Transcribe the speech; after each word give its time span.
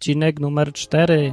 odcinek 0.00 0.40
numer 0.40 0.72
4. 0.72 1.32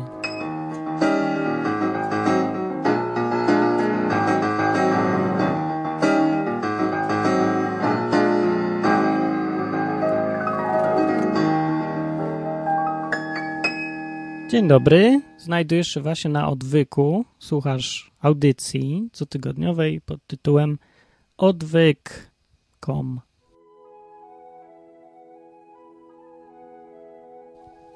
Dzień 14.49 14.67
dobry. 14.67 15.21
Znajdujesz 15.37 15.87
się 15.87 16.01
właśnie 16.01 16.29
na 16.29 16.49
odwyku. 16.49 17.25
Słuchasz 17.39 18.11
audycji 18.21 19.09
cotygodniowej 19.13 20.01
pod 20.01 20.19
tytułem 20.27 20.77
odwyk.com. 21.37 23.21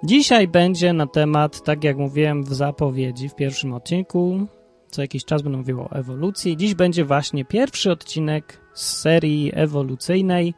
Dzisiaj 0.03 0.47
będzie 0.47 0.93
na 0.93 1.07
temat, 1.07 1.63
tak 1.63 1.83
jak 1.83 1.97
mówiłem 1.97 2.43
w 2.43 2.53
zapowiedzi 2.53 3.29
w 3.29 3.35
pierwszym 3.35 3.73
odcinku, 3.73 4.47
co 4.89 5.01
jakiś 5.01 5.25
czas 5.25 5.41
będę 5.41 5.57
mówił 5.57 5.81
o 5.81 5.91
ewolucji. 5.91 6.57
Dziś 6.57 6.75
będzie 6.75 7.05
właśnie 7.05 7.45
pierwszy 7.45 7.91
odcinek 7.91 8.61
z 8.73 8.97
serii 8.97 9.51
ewolucyjnej 9.53 10.53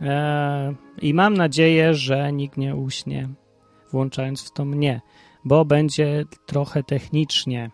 eee, 0.00 0.74
i 1.02 1.14
mam 1.14 1.34
nadzieję, 1.34 1.94
że 1.94 2.32
nikt 2.32 2.56
nie 2.56 2.76
uśnie, 2.76 3.28
włączając 3.92 4.48
w 4.48 4.52
to 4.52 4.64
mnie, 4.64 5.00
bo 5.44 5.64
będzie 5.64 6.24
trochę 6.46 6.82
technicznie. 6.82 7.70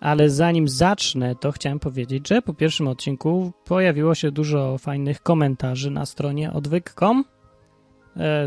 Ale 0.00 0.30
zanim 0.30 0.68
zacznę, 0.68 1.34
to 1.34 1.52
chciałem 1.52 1.78
powiedzieć, 1.78 2.28
że 2.28 2.42
po 2.42 2.54
pierwszym 2.54 2.88
odcinku 2.88 3.52
pojawiło 3.64 4.14
się 4.14 4.30
dużo 4.30 4.78
fajnych 4.78 5.22
komentarzy 5.22 5.90
na 5.90 6.06
stronie 6.06 6.52
odwyk.com 6.52 7.24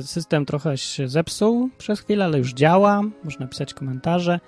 system 0.02 0.46
trochę 0.46 0.78
się 0.78 1.08
zepsuł 1.08 1.70
przez 1.78 2.00
chwilę, 2.00 2.26
ale 2.26 2.38
już 2.38 2.54
działa. 2.54 3.02
Można 3.24 3.48
pisać 3.48 3.74
komentarze. 3.74 4.40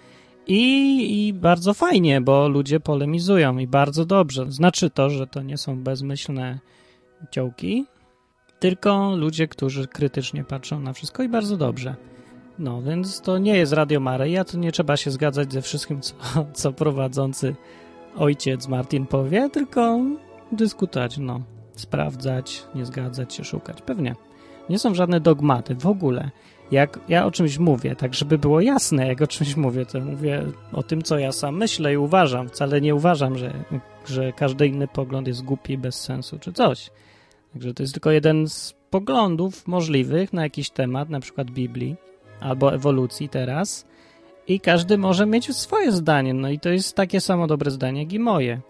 I, 0.47 1.27
I 1.27 1.33
bardzo 1.33 1.73
fajnie, 1.73 2.21
bo 2.21 2.47
ludzie 2.47 2.79
polemizują 2.79 3.57
i 3.57 3.67
bardzo 3.67 4.05
dobrze. 4.05 4.51
Znaczy 4.51 4.89
to, 4.89 5.09
że 5.09 5.27
to 5.27 5.41
nie 5.41 5.57
są 5.57 5.83
bezmyślne 5.83 6.59
ciołki, 7.31 7.85
tylko 8.59 9.15
ludzie, 9.15 9.47
którzy 9.47 9.87
krytycznie 9.87 10.43
patrzą 10.43 10.79
na 10.79 10.93
wszystko 10.93 11.23
i 11.23 11.29
bardzo 11.29 11.57
dobrze. 11.57 11.95
No, 12.59 12.81
więc 12.81 13.21
to 13.21 13.37
nie 13.37 13.57
jest 13.57 13.73
Radio 13.73 13.99
Maryja, 13.99 14.43
to 14.43 14.57
nie 14.57 14.71
trzeba 14.71 14.97
się 14.97 15.11
zgadzać 15.11 15.53
ze 15.53 15.61
wszystkim, 15.61 16.01
co, 16.01 16.15
co 16.53 16.73
prowadzący 16.73 17.55
ojciec 18.15 18.67
Martin 18.67 19.05
powie, 19.05 19.49
tylko 19.49 19.99
dyskutować, 20.51 21.17
no, 21.17 21.41
sprawdzać, 21.75 22.63
nie 22.75 22.85
zgadzać 22.85 23.33
się, 23.33 23.43
szukać. 23.43 23.81
Pewnie. 23.81 24.15
Nie 24.69 24.79
są 24.79 24.95
żadne 24.95 25.19
dogmaty 25.19 25.75
w 25.75 25.87
ogóle. 25.87 26.31
Jak 26.71 26.99
ja 27.07 27.25
o 27.25 27.31
czymś 27.31 27.57
mówię, 27.57 27.95
tak 27.95 28.13
żeby 28.13 28.37
było 28.37 28.61
jasne, 28.61 29.07
jak 29.07 29.21
o 29.21 29.27
czymś 29.27 29.55
mówię, 29.55 29.85
to 29.85 29.99
mówię 29.99 30.43
o 30.73 30.83
tym, 30.83 31.01
co 31.01 31.19
ja 31.19 31.31
sam 31.31 31.57
myślę 31.57 31.93
i 31.93 31.97
uważam. 31.97 32.49
Wcale 32.49 32.81
nie 32.81 32.95
uważam, 32.95 33.37
że, 33.37 33.53
że 34.05 34.33
każdy 34.33 34.67
inny 34.67 34.87
pogląd 34.87 35.27
jest 35.27 35.43
głupi, 35.43 35.77
bez 35.77 36.01
sensu 36.01 36.39
czy 36.39 36.53
coś. 36.53 36.89
Także 37.53 37.73
to 37.73 37.83
jest 37.83 37.93
tylko 37.93 38.11
jeden 38.11 38.47
z 38.47 38.73
poglądów 38.89 39.67
możliwych 39.67 40.33
na 40.33 40.43
jakiś 40.43 40.69
temat, 40.69 41.09
na 41.09 41.19
przykład 41.19 41.51
Biblii 41.51 41.95
albo 42.39 42.73
ewolucji 42.73 43.29
teraz. 43.29 43.85
I 44.47 44.59
każdy 44.59 44.97
może 44.97 45.25
mieć 45.25 45.55
swoje 45.55 45.91
zdanie, 45.91 46.33
no 46.33 46.49
i 46.49 46.59
to 46.59 46.69
jest 46.69 46.95
takie 46.95 47.21
samo 47.21 47.47
dobre 47.47 47.71
zdanie, 47.71 48.03
jak 48.03 48.13
i 48.13 48.19
moje. 48.19 48.61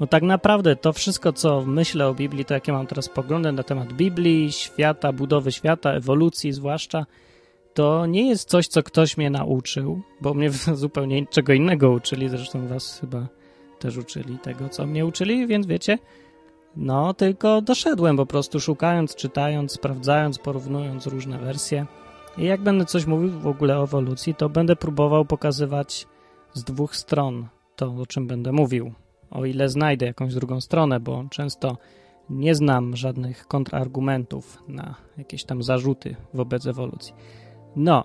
No 0.00 0.06
tak 0.06 0.22
naprawdę 0.22 0.76
to 0.76 0.92
wszystko, 0.92 1.32
co 1.32 1.62
myślę 1.66 2.08
o 2.08 2.14
Biblii, 2.14 2.44
to 2.44 2.54
jakie 2.54 2.72
mam 2.72 2.86
teraz 2.86 3.08
poglądy 3.08 3.52
na 3.52 3.62
temat 3.62 3.92
Biblii, 3.92 4.52
świata, 4.52 5.12
budowy 5.12 5.52
świata, 5.52 5.92
ewolucji 5.92 6.52
zwłaszcza, 6.52 7.06
to 7.74 8.06
nie 8.06 8.28
jest 8.28 8.48
coś, 8.48 8.68
co 8.68 8.82
ktoś 8.82 9.16
mnie 9.16 9.30
nauczył, 9.30 10.00
bo 10.20 10.34
mnie 10.34 10.50
zupełnie 10.84 11.26
czego 11.26 11.52
innego 11.52 11.90
uczyli, 11.90 12.28
zresztą 12.28 12.66
was 12.66 13.00
chyba 13.00 13.26
też 13.78 13.96
uczyli 13.96 14.38
tego, 14.38 14.68
co 14.68 14.86
mnie 14.86 15.06
uczyli, 15.06 15.46
więc 15.46 15.66
wiecie, 15.66 15.98
no 16.76 17.14
tylko 17.14 17.62
doszedłem 17.62 18.16
po 18.16 18.26
prostu 18.26 18.60
szukając, 18.60 19.14
czytając, 19.14 19.72
sprawdzając, 19.72 20.38
porównując 20.38 21.06
różne 21.06 21.38
wersje. 21.38 21.86
I 22.38 22.44
jak 22.44 22.60
będę 22.60 22.84
coś 22.84 23.06
mówił 23.06 23.30
w 23.30 23.46
ogóle 23.46 23.78
o 23.78 23.84
ewolucji, 23.84 24.34
to 24.34 24.48
będę 24.48 24.76
próbował 24.76 25.24
pokazywać 25.24 26.06
z 26.52 26.64
dwóch 26.64 26.96
stron 26.96 27.48
to, 27.76 27.86
o 27.86 28.06
czym 28.06 28.26
będę 28.26 28.52
mówił 28.52 28.92
o 29.30 29.44
ile 29.44 29.68
znajdę 29.68 30.06
jakąś 30.06 30.34
drugą 30.34 30.60
stronę, 30.60 31.00
bo 31.00 31.24
często 31.30 31.76
nie 32.30 32.54
znam 32.54 32.96
żadnych 32.96 33.46
kontrargumentów 33.46 34.62
na 34.68 34.94
jakieś 35.18 35.44
tam 35.44 35.62
zarzuty 35.62 36.16
wobec 36.34 36.66
ewolucji. 36.66 37.14
No, 37.76 38.04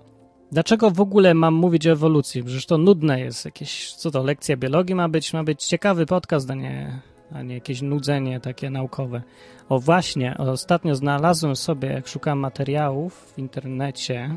dlaczego 0.52 0.90
w 0.90 1.00
ogóle 1.00 1.34
mam 1.34 1.54
mówić 1.54 1.86
o 1.86 1.92
ewolucji? 1.92 2.42
Przecież 2.42 2.66
to 2.66 2.78
nudne 2.78 3.20
jest 3.20 3.44
jakieś, 3.44 3.94
co 3.94 4.10
to, 4.10 4.22
lekcja 4.22 4.56
biologii 4.56 4.94
ma 4.94 5.08
być? 5.08 5.32
Ma 5.32 5.44
być 5.44 5.64
ciekawy 5.64 6.06
podcast, 6.06 6.50
a 6.50 6.54
nie, 6.54 7.00
a 7.32 7.42
nie 7.42 7.54
jakieś 7.54 7.82
nudzenie 7.82 8.40
takie 8.40 8.70
naukowe. 8.70 9.22
O 9.68 9.78
właśnie, 9.78 10.36
ostatnio 10.38 10.94
znalazłem 10.94 11.56
sobie, 11.56 11.88
jak 11.88 12.08
szukam 12.08 12.38
materiałów 12.38 13.32
w 13.34 13.38
internecie, 13.38 14.36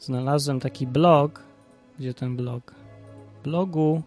znalazłem 0.00 0.60
taki 0.60 0.86
blog, 0.86 1.42
gdzie 1.98 2.14
ten 2.14 2.36
blog? 2.36 2.74
Blogu, 3.44 4.02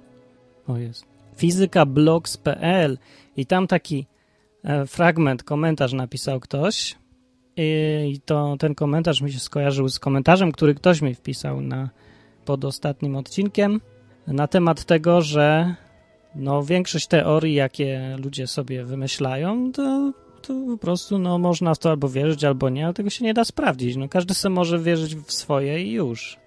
o 0.68 0.78
jest, 0.78 1.06
fizykablogs.pl 1.40 2.98
i 3.38 3.46
tam 3.46 3.68
taki 3.68 4.06
e, 4.64 4.86
fragment, 4.86 5.44
komentarz 5.44 5.94
napisał 5.94 6.40
ktoś 6.40 6.96
i 7.58 8.20
to 8.26 8.56
ten 8.60 8.76
komentarz 8.76 9.22
mi 9.22 9.32
się 9.32 9.40
skojarzył 9.40 9.90
z 9.90 10.00
komentarzem, 10.00 10.52
który 10.52 10.76
ktoś 10.76 11.02
mi 11.02 11.16
wpisał 11.16 11.62
na, 11.62 11.90
pod 12.46 12.66
ostatnim 12.66 13.16
odcinkiem 13.16 13.82
na 14.28 14.48
temat 14.48 14.86
tego, 14.86 15.22
że 15.22 15.76
no, 16.36 16.64
większość 16.64 17.08
teorii, 17.08 17.54
jakie 17.54 18.16
ludzie 18.24 18.48
sobie 18.48 18.86
wymyślają, 18.86 19.72
to, 19.72 20.14
to 20.42 20.54
po 20.68 20.78
prostu 20.78 21.20
no, 21.20 21.38
można 21.38 21.76
w 21.76 21.80
to 21.80 21.90
albo 21.90 22.10
wierzyć, 22.10 22.44
albo 22.44 22.70
nie, 22.70 22.86
ale 22.86 22.94
tego 22.94 23.10
się 23.10 23.26
nie 23.26 23.34
da 23.34 23.46
sprawdzić. 23.46 23.96
No, 23.96 24.10
każdy 24.10 24.34
sobie 24.34 24.56
może 24.56 24.80
wierzyć 24.80 25.16
w 25.16 25.32
swoje 25.32 25.84
i 25.84 25.92
już. 25.92 26.38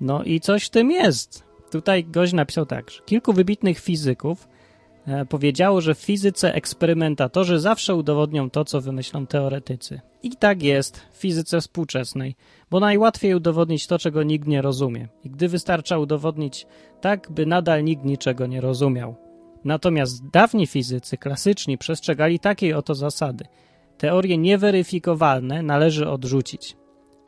No 0.00 0.24
i 0.24 0.40
coś 0.40 0.64
w 0.66 0.70
tym 0.70 0.90
jest. 0.90 1.49
Tutaj 1.70 2.04
gość 2.04 2.32
napisał 2.32 2.66
tak, 2.66 2.90
że 2.90 3.00
kilku 3.06 3.32
wybitnych 3.32 3.78
fizyków 3.78 4.48
e, 5.06 5.26
powiedziało, 5.26 5.80
że 5.80 5.94
w 5.94 5.98
fizyce 5.98 6.54
eksperymentatorzy 6.54 7.58
zawsze 7.58 7.94
udowodnią 7.94 8.50
to, 8.50 8.64
co 8.64 8.80
wymyślą 8.80 9.26
teoretycy. 9.26 10.00
I 10.22 10.30
tak 10.30 10.62
jest 10.62 11.00
w 11.12 11.16
fizyce 11.16 11.60
współczesnej, 11.60 12.36
bo 12.70 12.80
najłatwiej 12.80 13.34
udowodnić 13.34 13.86
to, 13.86 13.98
czego 13.98 14.22
nikt 14.22 14.48
nie 14.48 14.62
rozumie. 14.62 15.08
I 15.24 15.30
gdy 15.30 15.48
wystarcza 15.48 15.98
udowodnić 15.98 16.66
tak, 17.00 17.30
by 17.30 17.46
nadal 17.46 17.84
nikt 17.84 18.04
niczego 18.04 18.46
nie 18.46 18.60
rozumiał. 18.60 19.16
Natomiast 19.64 20.30
dawni 20.30 20.66
fizycy 20.66 21.16
klasyczni 21.16 21.78
przestrzegali 21.78 22.38
takiej 22.38 22.74
oto 22.74 22.94
zasady. 22.94 23.44
Teorie 23.98 24.38
nieweryfikowalne 24.38 25.62
należy 25.62 26.08
odrzucić. 26.08 26.76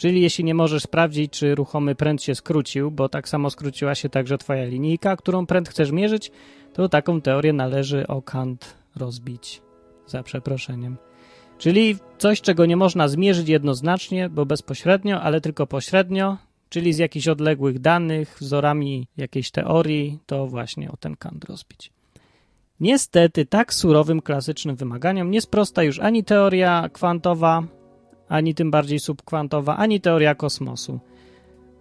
Czyli 0.02 0.22
jeśli 0.22 0.44
nie 0.44 0.54
możesz 0.54 0.82
sprawdzić, 0.82 1.32
czy 1.32 1.54
ruchomy 1.54 1.94
pręt 1.94 2.22
się 2.22 2.34
skrócił, 2.34 2.90
bo 2.90 3.08
tak 3.08 3.28
samo 3.28 3.50
skróciła 3.50 3.94
się 3.94 4.08
także 4.08 4.38
twoja 4.38 4.64
linijka, 4.64 5.16
którą 5.16 5.46
pręd 5.46 5.68
chcesz 5.68 5.90
mierzyć, 5.90 6.30
to 6.72 6.88
taką 6.88 7.20
teorię 7.20 7.52
należy 7.52 8.06
o 8.06 8.22
kant 8.22 8.76
rozbić. 8.96 9.62
Za 10.06 10.22
przeproszeniem. 10.22 10.96
Czyli 11.58 11.96
coś, 12.18 12.40
czego 12.40 12.66
nie 12.66 12.76
można 12.76 13.08
zmierzyć 13.08 13.48
jednoznacznie, 13.48 14.28
bo 14.28 14.46
bezpośrednio, 14.46 15.20
ale 15.20 15.40
tylko 15.40 15.66
pośrednio, 15.66 16.36
czyli 16.68 16.92
z 16.92 16.98
jakichś 16.98 17.28
odległych 17.28 17.78
danych, 17.78 18.36
wzorami 18.40 19.06
jakiejś 19.16 19.50
teorii, 19.50 20.18
to 20.26 20.46
właśnie 20.46 20.92
o 20.92 20.96
ten 20.96 21.16
kant 21.16 21.44
rozbić. 21.44 21.92
Niestety, 22.80 23.46
tak 23.46 23.74
surowym 23.74 24.20
klasycznym 24.20 24.76
wymaganiom 24.76 25.30
nie 25.30 25.40
sprosta 25.40 25.82
już 25.82 25.98
ani 25.98 26.24
teoria 26.24 26.88
kwantowa, 26.92 27.62
ani 28.32 28.54
tym 28.54 28.70
bardziej 28.70 28.98
subkwantowa, 28.98 29.76
ani 29.76 30.00
teoria 30.00 30.34
kosmosu, 30.34 31.00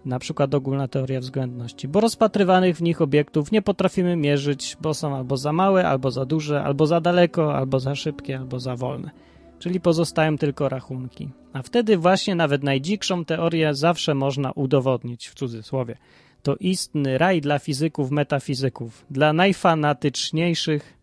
na 0.04 0.18
przykład 0.18 0.54
ogólna 0.54 0.88
teoria 0.88 1.20
względności, 1.20 1.88
bo 1.88 2.00
rozpatrywanych 2.00 2.76
w 2.76 2.82
nich 2.82 3.02
obiektów 3.02 3.52
nie 3.52 3.62
potrafimy 3.62 4.16
mierzyć, 4.16 4.76
bo 4.80 4.94
są 4.94 5.16
albo 5.16 5.36
za 5.36 5.52
małe, 5.52 5.88
albo 5.88 6.10
za 6.10 6.24
duże, 6.24 6.62
albo 6.62 6.86
za 6.86 7.00
daleko, 7.00 7.54
albo 7.54 7.80
za 7.80 7.94
szybkie, 7.94 8.38
albo 8.38 8.60
za 8.60 8.76
wolne. 8.76 9.10
Czyli 9.58 9.80
pozostają 9.80 10.38
tylko 10.38 10.68
rachunki. 10.68 11.28
A 11.52 11.62
wtedy 11.62 11.96
właśnie 11.96 12.34
nawet 12.34 12.62
najdzikszą 12.62 13.24
teorię 13.24 13.74
zawsze 13.74 14.14
można 14.14 14.52
udowodnić, 14.52 15.28
w 15.28 15.34
cudzysłowie. 15.34 15.96
To 16.42 16.56
istny 16.56 17.18
raj 17.18 17.40
dla 17.40 17.58
fizyków, 17.58 18.10
metafizyków, 18.10 19.06
dla 19.10 19.32
najfanatyczniejszych 19.32 21.01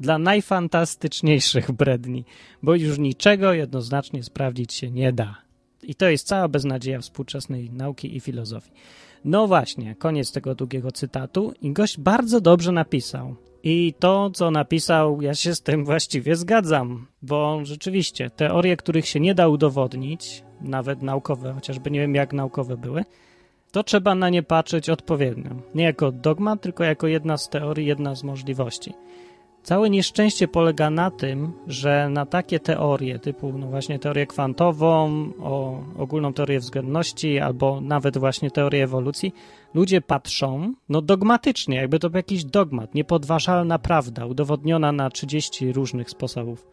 dla 0.00 0.18
najfantastyczniejszych 0.18 1.72
bredni, 1.72 2.24
bo 2.62 2.74
już 2.74 2.98
niczego 2.98 3.52
jednoznacznie 3.52 4.22
sprawdzić 4.22 4.72
się 4.72 4.90
nie 4.90 5.12
da. 5.12 5.36
I 5.82 5.94
to 5.94 6.08
jest 6.08 6.26
cała 6.26 6.48
beznadzieja 6.48 7.00
współczesnej 7.00 7.70
nauki 7.70 8.16
i 8.16 8.20
filozofii. 8.20 8.72
No 9.24 9.46
właśnie, 9.46 9.94
koniec 9.94 10.32
tego 10.32 10.54
długiego 10.54 10.92
cytatu 10.92 11.52
i 11.62 11.72
gość 11.72 12.00
bardzo 12.00 12.40
dobrze 12.40 12.72
napisał. 12.72 13.34
I 13.62 13.94
to, 13.98 14.30
co 14.30 14.50
napisał, 14.50 15.22
ja 15.22 15.34
się 15.34 15.54
z 15.54 15.62
tym 15.62 15.84
właściwie 15.84 16.36
zgadzam, 16.36 17.06
bo 17.22 17.60
rzeczywiście 17.62 18.30
teorie, 18.30 18.76
których 18.76 19.06
się 19.06 19.20
nie 19.20 19.34
da 19.34 19.48
udowodnić, 19.48 20.42
nawet 20.60 21.02
naukowe, 21.02 21.52
chociażby 21.52 21.90
nie 21.90 22.00
wiem 22.00 22.14
jak 22.14 22.32
naukowe 22.32 22.76
były, 22.76 23.04
to 23.72 23.82
trzeba 23.84 24.14
na 24.14 24.28
nie 24.28 24.42
patrzeć 24.42 24.90
odpowiednio. 24.90 25.50
Nie 25.74 25.84
jako 25.84 26.12
dogma, 26.12 26.56
tylko 26.56 26.84
jako 26.84 27.06
jedna 27.06 27.36
z 27.36 27.48
teorii, 27.48 27.86
jedna 27.86 28.14
z 28.14 28.24
możliwości. 28.24 28.94
Całe 29.62 29.90
nieszczęście 29.90 30.48
polega 30.48 30.90
na 30.90 31.10
tym, 31.10 31.52
że 31.66 32.08
na 32.08 32.26
takie 32.26 32.60
teorie, 32.60 33.18
typu 33.18 33.52
no 33.58 33.66
właśnie 33.66 33.98
teorię 33.98 34.26
kwantową, 34.26 35.08
o 35.42 35.80
ogólną 35.98 36.32
teorię 36.32 36.60
względności, 36.60 37.38
albo 37.38 37.80
nawet 37.80 38.18
właśnie 38.18 38.50
teorię 38.50 38.84
ewolucji, 38.84 39.34
ludzie 39.74 40.00
patrzą 40.00 40.72
no 40.88 41.02
dogmatycznie, 41.02 41.76
jakby 41.76 41.98
to 41.98 42.10
był 42.10 42.16
jakiś 42.16 42.44
dogmat, 42.44 42.94
niepodważalna 42.94 43.78
prawda, 43.78 44.26
udowodniona 44.26 44.92
na 44.92 45.10
30 45.10 45.72
różnych 45.72 46.10
sposobów. 46.10 46.66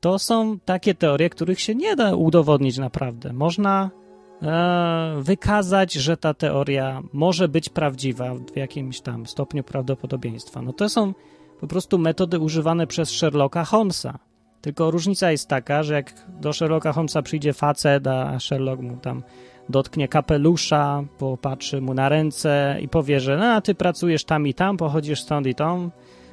To 0.00 0.18
są 0.18 0.58
takie 0.64 0.94
teorie, 0.94 1.30
których 1.30 1.60
się 1.60 1.74
nie 1.74 1.96
da 1.96 2.14
udowodnić 2.14 2.78
naprawdę. 2.78 3.32
Można 3.32 3.90
e, 4.42 5.14
wykazać, 5.20 5.92
że 5.92 6.16
ta 6.16 6.34
teoria 6.34 7.02
może 7.12 7.48
być 7.48 7.68
prawdziwa 7.68 8.34
w 8.34 8.56
jakimś 8.56 9.00
tam 9.00 9.26
stopniu 9.26 9.64
prawdopodobieństwa. 9.64 10.62
No 10.62 10.72
to 10.72 10.88
są 10.88 11.14
po 11.64 11.68
prostu 11.68 11.98
metody 11.98 12.38
używane 12.38 12.86
przez 12.86 13.10
Sherlocka 13.10 13.64
Holmesa. 13.64 14.18
Tylko 14.60 14.90
różnica 14.90 15.30
jest 15.30 15.48
taka, 15.48 15.82
że 15.82 15.94
jak 15.94 16.14
do 16.40 16.52
Sherlocka 16.52 16.92
Holmesa 16.92 17.22
przyjdzie 17.22 17.52
facet, 17.52 18.06
a 18.06 18.40
Sherlock 18.40 18.82
mu 18.82 18.96
tam 18.96 19.22
dotknie 19.68 20.08
kapelusza, 20.08 21.04
popatrzy 21.18 21.80
mu 21.80 21.94
na 21.94 22.08
ręce 22.08 22.78
i 22.80 22.88
powie, 22.88 23.20
że 23.20 23.36
no, 23.36 23.60
ty 23.60 23.74
pracujesz 23.74 24.24
tam 24.24 24.46
i 24.46 24.54
tam, 24.54 24.76
pochodzisz 24.76 25.20
stąd 25.20 25.46
i 25.46 25.54
tą, 25.54 25.90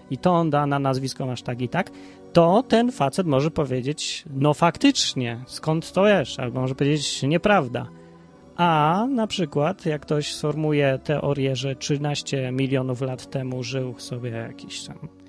i 0.09 0.17
to 0.17 0.45
da 0.45 0.65
na 0.65 0.79
nazwisko 0.79 1.25
masz 1.25 1.41
tak 1.41 1.61
i 1.61 1.69
tak, 1.69 1.91
to 2.33 2.63
ten 2.67 2.91
facet 2.91 3.27
może 3.27 3.51
powiedzieć, 3.51 4.23
no 4.33 4.53
faktycznie, 4.53 5.39
skąd 5.47 5.91
to 5.91 6.03
wiesz? 6.03 6.39
Albo 6.39 6.61
może 6.61 6.75
powiedzieć, 6.75 7.23
nieprawda. 7.23 7.87
A 8.55 9.05
na 9.09 9.27
przykład, 9.27 9.85
jak 9.85 10.01
ktoś 10.01 10.33
sformuje 10.33 10.99
teorię, 11.03 11.55
że 11.55 11.75
13 11.75 12.51
milionów 12.51 13.01
lat 13.01 13.29
temu 13.29 13.63
żył 13.63 13.95
sobie 13.97 14.29
jakiś 14.29 14.83
tam 14.83 15.20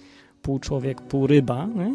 pół 0.43 0.59
człowiek, 0.59 1.01
pół 1.01 1.27
ryba, 1.27 1.67
nie? 1.67 1.95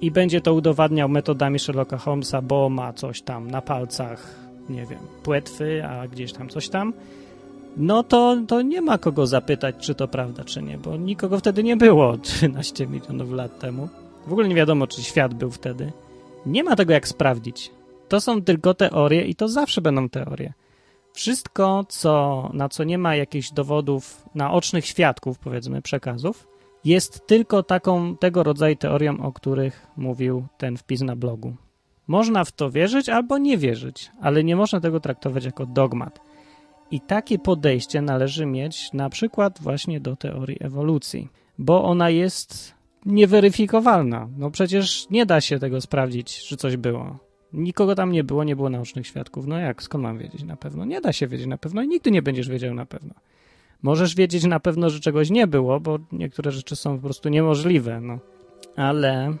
i 0.00 0.10
będzie 0.10 0.40
to 0.40 0.54
udowadniał 0.54 1.08
metodami 1.08 1.58
Sherlocka 1.58 1.98
Holmesa, 1.98 2.42
bo 2.42 2.68
ma 2.68 2.92
coś 2.92 3.22
tam 3.22 3.50
na 3.50 3.62
palcach, 3.62 4.34
nie 4.68 4.86
wiem, 4.86 4.98
płetwy, 5.22 5.84
a 5.84 6.08
gdzieś 6.08 6.32
tam 6.32 6.48
coś 6.48 6.68
tam, 6.68 6.92
no 7.76 8.02
to, 8.02 8.36
to 8.48 8.62
nie 8.62 8.80
ma 8.80 8.98
kogo 8.98 9.26
zapytać, 9.26 9.74
czy 9.80 9.94
to 9.94 10.08
prawda, 10.08 10.44
czy 10.44 10.62
nie, 10.62 10.78
bo 10.78 10.96
nikogo 10.96 11.38
wtedy 11.38 11.62
nie 11.62 11.76
było 11.76 12.18
13 12.22 12.86
milionów 12.86 13.32
lat 13.32 13.58
temu. 13.58 13.88
W 14.26 14.32
ogóle 14.32 14.48
nie 14.48 14.54
wiadomo, 14.54 14.86
czy 14.86 15.02
świat 15.02 15.34
był 15.34 15.50
wtedy. 15.50 15.92
Nie 16.46 16.64
ma 16.64 16.76
tego 16.76 16.92
jak 16.92 17.08
sprawdzić. 17.08 17.70
To 18.08 18.20
są 18.20 18.42
tylko 18.42 18.74
teorie 18.74 19.24
i 19.24 19.34
to 19.34 19.48
zawsze 19.48 19.80
będą 19.80 20.08
teorie. 20.08 20.52
Wszystko, 21.12 21.84
co, 21.88 22.50
na 22.52 22.68
co 22.68 22.84
nie 22.84 22.98
ma 22.98 23.16
jakichś 23.16 23.50
dowodów, 23.50 24.24
naocznych 24.34 24.86
świadków, 24.86 25.38
powiedzmy, 25.38 25.82
przekazów, 25.82 26.46
jest 26.84 27.26
tylko 27.26 27.62
taką, 27.62 28.16
tego 28.16 28.42
rodzaju 28.42 28.76
teorią, 28.76 29.22
o 29.22 29.32
których 29.32 29.86
mówił 29.96 30.46
ten 30.58 30.76
wpis 30.76 31.00
na 31.00 31.16
blogu. 31.16 31.56
Można 32.06 32.44
w 32.44 32.52
to 32.52 32.70
wierzyć 32.70 33.08
albo 33.08 33.38
nie 33.38 33.58
wierzyć, 33.58 34.10
ale 34.20 34.44
nie 34.44 34.56
można 34.56 34.80
tego 34.80 35.00
traktować 35.00 35.44
jako 35.44 35.66
dogmat. 35.66 36.20
I 36.90 37.00
takie 37.00 37.38
podejście 37.38 38.02
należy 38.02 38.46
mieć 38.46 38.92
na 38.92 39.10
przykład 39.10 39.58
właśnie 39.60 40.00
do 40.00 40.16
teorii 40.16 40.56
ewolucji, 40.60 41.28
bo 41.58 41.84
ona 41.84 42.10
jest 42.10 42.74
nieweryfikowalna. 43.06 44.28
No 44.38 44.50
przecież 44.50 45.10
nie 45.10 45.26
da 45.26 45.40
się 45.40 45.58
tego 45.58 45.80
sprawdzić, 45.80 46.44
czy 46.44 46.56
coś 46.56 46.76
było. 46.76 47.18
Nikogo 47.52 47.94
tam 47.94 48.12
nie 48.12 48.24
było, 48.24 48.44
nie 48.44 48.56
było 48.56 48.70
naocznych 48.70 49.06
świadków. 49.06 49.46
No 49.46 49.58
jak, 49.58 49.82
skąd 49.82 50.02
mam 50.02 50.18
wiedzieć 50.18 50.42
na 50.42 50.56
pewno? 50.56 50.84
Nie 50.84 51.00
da 51.00 51.12
się 51.12 51.26
wiedzieć 51.28 51.46
na 51.46 51.58
pewno 51.58 51.82
i 51.82 51.88
nigdy 51.88 52.10
nie 52.10 52.22
będziesz 52.22 52.48
wiedział 52.48 52.74
na 52.74 52.86
pewno. 52.86 53.14
Możesz 53.82 54.14
wiedzieć 54.14 54.44
na 54.44 54.60
pewno, 54.60 54.90
że 54.90 55.00
czegoś 55.00 55.30
nie 55.30 55.46
było, 55.46 55.80
bo 55.80 55.98
niektóre 56.12 56.50
rzeczy 56.50 56.76
są 56.76 56.96
po 56.96 57.02
prostu 57.02 57.28
niemożliwe, 57.28 58.00
no. 58.00 58.18
Ale 58.76 59.34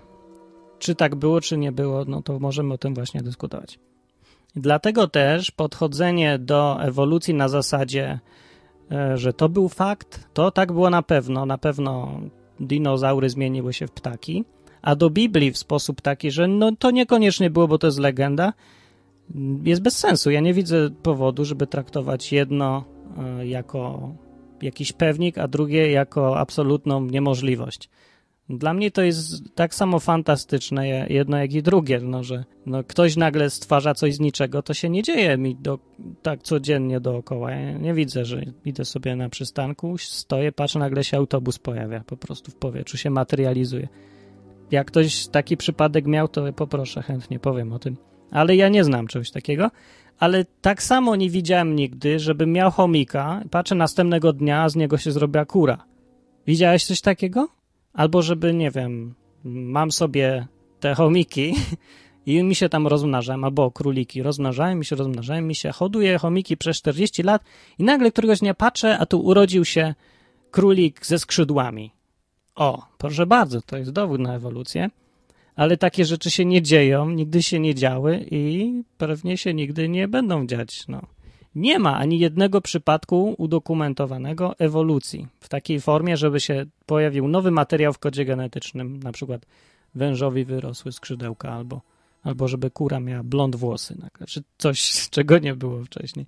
czy 0.78 0.94
tak 0.94 1.14
było, 1.14 1.40
czy 1.40 1.58
nie 1.58 1.72
było, 1.72 2.04
no 2.04 2.22
to 2.22 2.38
możemy 2.38 2.74
o 2.74 2.78
tym 2.78 2.94
właśnie 2.94 3.22
dyskutować. 3.22 3.78
Dlatego 4.56 5.08
też 5.08 5.50
podchodzenie 5.50 6.38
do 6.38 6.82
ewolucji 6.82 7.34
na 7.34 7.48
zasadzie, 7.48 8.20
e, 8.92 9.18
że 9.18 9.32
to 9.32 9.48
był 9.48 9.68
fakt, 9.68 10.28
to 10.34 10.50
tak 10.50 10.72
było 10.72 10.90
na 10.90 11.02
pewno, 11.02 11.46
na 11.46 11.58
pewno 11.58 12.20
dinozaury 12.60 13.30
zmieniły 13.30 13.72
się 13.72 13.86
w 13.86 13.92
ptaki, 13.92 14.44
a 14.82 14.96
do 14.96 15.10
Biblii 15.10 15.52
w 15.52 15.58
sposób 15.58 16.00
taki, 16.00 16.30
że 16.30 16.48
no 16.48 16.72
to 16.78 16.90
niekoniecznie 16.90 17.50
było, 17.50 17.68
bo 17.68 17.78
to 17.78 17.86
jest 17.86 17.98
legenda, 17.98 18.52
jest 19.62 19.82
bez 19.82 19.98
sensu. 19.98 20.30
Ja 20.30 20.40
nie 20.40 20.54
widzę 20.54 20.90
powodu, 21.02 21.44
żeby 21.44 21.66
traktować 21.66 22.32
jedno 22.32 22.84
e, 23.18 23.46
jako 23.46 24.12
jakiś 24.62 24.92
pewnik, 24.92 25.38
a 25.38 25.48
drugie 25.48 25.90
jako 25.90 26.38
absolutną 26.38 27.04
niemożliwość. 27.04 27.90
Dla 28.48 28.74
mnie 28.74 28.90
to 28.90 29.02
jest 29.02 29.54
tak 29.54 29.74
samo 29.74 30.00
fantastyczne 30.00 31.06
jedno 31.08 31.38
jak 31.38 31.52
i 31.52 31.62
drugie, 31.62 32.00
no, 32.00 32.22
że 32.24 32.44
no, 32.66 32.84
ktoś 32.84 33.16
nagle 33.16 33.50
stwarza 33.50 33.94
coś 33.94 34.14
z 34.14 34.20
niczego, 34.20 34.62
to 34.62 34.74
się 34.74 34.90
nie 34.90 35.02
dzieje 35.02 35.38
mi 35.38 35.56
do, 35.56 35.78
tak 36.22 36.42
codziennie 36.42 37.00
dookoła. 37.00 37.50
Ja 37.50 37.72
nie 37.72 37.94
widzę, 37.94 38.24
że 38.24 38.42
idę 38.64 38.84
sobie 38.84 39.16
na 39.16 39.28
przystanku, 39.28 39.98
stoję, 39.98 40.52
patrzę, 40.52 40.78
nagle 40.78 41.04
się 41.04 41.16
autobus 41.16 41.58
pojawia 41.58 42.04
po 42.06 42.16
prostu 42.16 42.50
w 42.50 42.54
powietrzu, 42.54 42.96
się 42.96 43.10
materializuje. 43.10 43.88
Jak 44.70 44.86
ktoś 44.86 45.26
taki 45.26 45.56
przypadek 45.56 46.06
miał, 46.06 46.28
to 46.28 46.52
poproszę, 46.52 47.02
chętnie 47.02 47.38
powiem 47.38 47.72
o 47.72 47.78
tym. 47.78 47.96
Ale 48.30 48.56
ja 48.56 48.68
nie 48.68 48.84
znam 48.84 49.06
czegoś 49.06 49.30
takiego. 49.30 49.70
Ale 50.20 50.44
tak 50.44 50.82
samo 50.82 51.16
nie 51.16 51.30
widziałem 51.30 51.76
nigdy, 51.76 52.18
żeby 52.18 52.46
miał 52.46 52.70
chomika, 52.70 53.42
patrzę 53.50 53.74
następnego 53.74 54.32
dnia, 54.32 54.62
a 54.62 54.68
z 54.68 54.76
niego 54.76 54.98
się 54.98 55.12
zrobiła 55.12 55.44
kura. 55.44 55.84
Widziałeś 56.46 56.84
coś 56.84 57.00
takiego? 57.00 57.48
Albo 57.92 58.22
żeby, 58.22 58.54
nie 58.54 58.70
wiem, 58.70 59.14
mam 59.44 59.92
sobie 59.92 60.46
te 60.80 60.94
chomiki 60.94 61.54
i 62.26 62.42
mi 62.42 62.54
się 62.54 62.68
tam 62.68 62.86
rozmnażają, 62.86 63.44
albo 63.44 63.70
króliki 63.70 64.22
rozmnażają 64.22 64.76
mi 64.76 64.84
się, 64.84 64.96
rozmnażają 64.96 65.42
mi 65.42 65.54
się, 65.54 65.70
hoduję 65.70 66.18
chomiki 66.18 66.56
przez 66.56 66.76
40 66.76 67.22
lat 67.22 67.44
i 67.78 67.84
nagle 67.84 68.10
któregoś 68.10 68.38
dnia 68.38 68.54
patrzę, 68.54 68.98
a 68.98 69.06
tu 69.06 69.20
urodził 69.20 69.64
się 69.64 69.94
królik 70.50 71.06
ze 71.06 71.18
skrzydłami. 71.18 71.92
O, 72.54 72.86
proszę 72.98 73.26
bardzo, 73.26 73.62
to 73.62 73.76
jest 73.76 73.90
dowód 73.90 74.20
na 74.20 74.34
ewolucję, 74.34 74.90
ale 75.60 75.76
takie 75.76 76.04
rzeczy 76.04 76.30
się 76.30 76.44
nie 76.44 76.62
dzieją, 76.62 77.10
nigdy 77.10 77.42
się 77.42 77.60
nie 77.60 77.74
działy 77.74 78.26
i 78.30 78.72
pewnie 78.98 79.36
się 79.36 79.54
nigdy 79.54 79.88
nie 79.88 80.08
będą 80.08 80.46
dziać. 80.46 80.88
No. 80.88 81.02
Nie 81.54 81.78
ma 81.78 81.96
ani 81.96 82.18
jednego 82.18 82.60
przypadku 82.60 83.34
udokumentowanego 83.38 84.58
ewolucji 84.58 85.26
w 85.40 85.48
takiej 85.48 85.80
formie, 85.80 86.16
żeby 86.16 86.40
się 86.40 86.66
pojawił 86.86 87.28
nowy 87.28 87.50
materiał 87.50 87.92
w 87.92 87.98
kodzie 87.98 88.24
genetycznym, 88.24 89.02
na 89.02 89.12
przykład 89.12 89.46
wężowi 89.94 90.44
wyrosły 90.44 90.92
skrzydełka 90.92 91.52
albo, 91.52 91.80
albo 92.22 92.48
żeby 92.48 92.70
kura 92.70 93.00
miała 93.00 93.22
blond 93.22 93.56
włosy, 93.56 93.96
czy 94.26 94.42
coś, 94.58 95.08
czego 95.10 95.38
nie 95.38 95.54
było 95.54 95.84
wcześniej. 95.84 96.26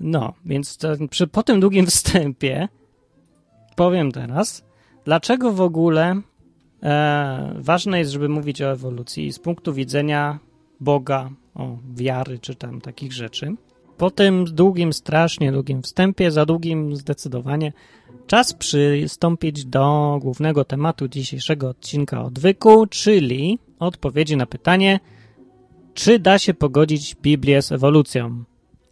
No, 0.00 0.34
więc 0.44 0.76
to, 0.76 0.88
przy, 1.10 1.26
po 1.26 1.42
tym 1.42 1.60
długim 1.60 1.86
wstępie 1.86 2.68
powiem 3.76 4.12
teraz, 4.12 4.64
dlaczego 5.04 5.52
w 5.52 5.60
ogóle 5.60 6.20
ważne 7.54 7.98
jest, 7.98 8.10
żeby 8.10 8.28
mówić 8.28 8.62
o 8.62 8.72
ewolucji 8.72 9.32
z 9.32 9.38
punktu 9.38 9.74
widzenia 9.74 10.38
Boga, 10.80 11.30
o 11.54 11.76
wiary 11.94 12.38
czy 12.38 12.54
tam 12.54 12.80
takich 12.80 13.12
rzeczy. 13.12 13.54
Po 13.96 14.10
tym 14.10 14.44
długim, 14.44 14.92
strasznie 14.92 15.52
długim 15.52 15.82
wstępie, 15.82 16.30
za 16.30 16.46
długim 16.46 16.96
zdecydowanie, 16.96 17.72
czas 18.26 18.52
przystąpić 18.52 19.64
do 19.64 20.18
głównego 20.22 20.64
tematu 20.64 21.08
dzisiejszego 21.08 21.68
odcinka 21.68 22.22
odwyku, 22.22 22.86
czyli 22.86 23.58
odpowiedzi 23.78 24.36
na 24.36 24.46
pytanie, 24.46 25.00
czy 25.94 26.18
da 26.18 26.38
się 26.38 26.54
pogodzić 26.54 27.14
Biblię 27.14 27.62
z 27.62 27.72
ewolucją? 27.72 28.44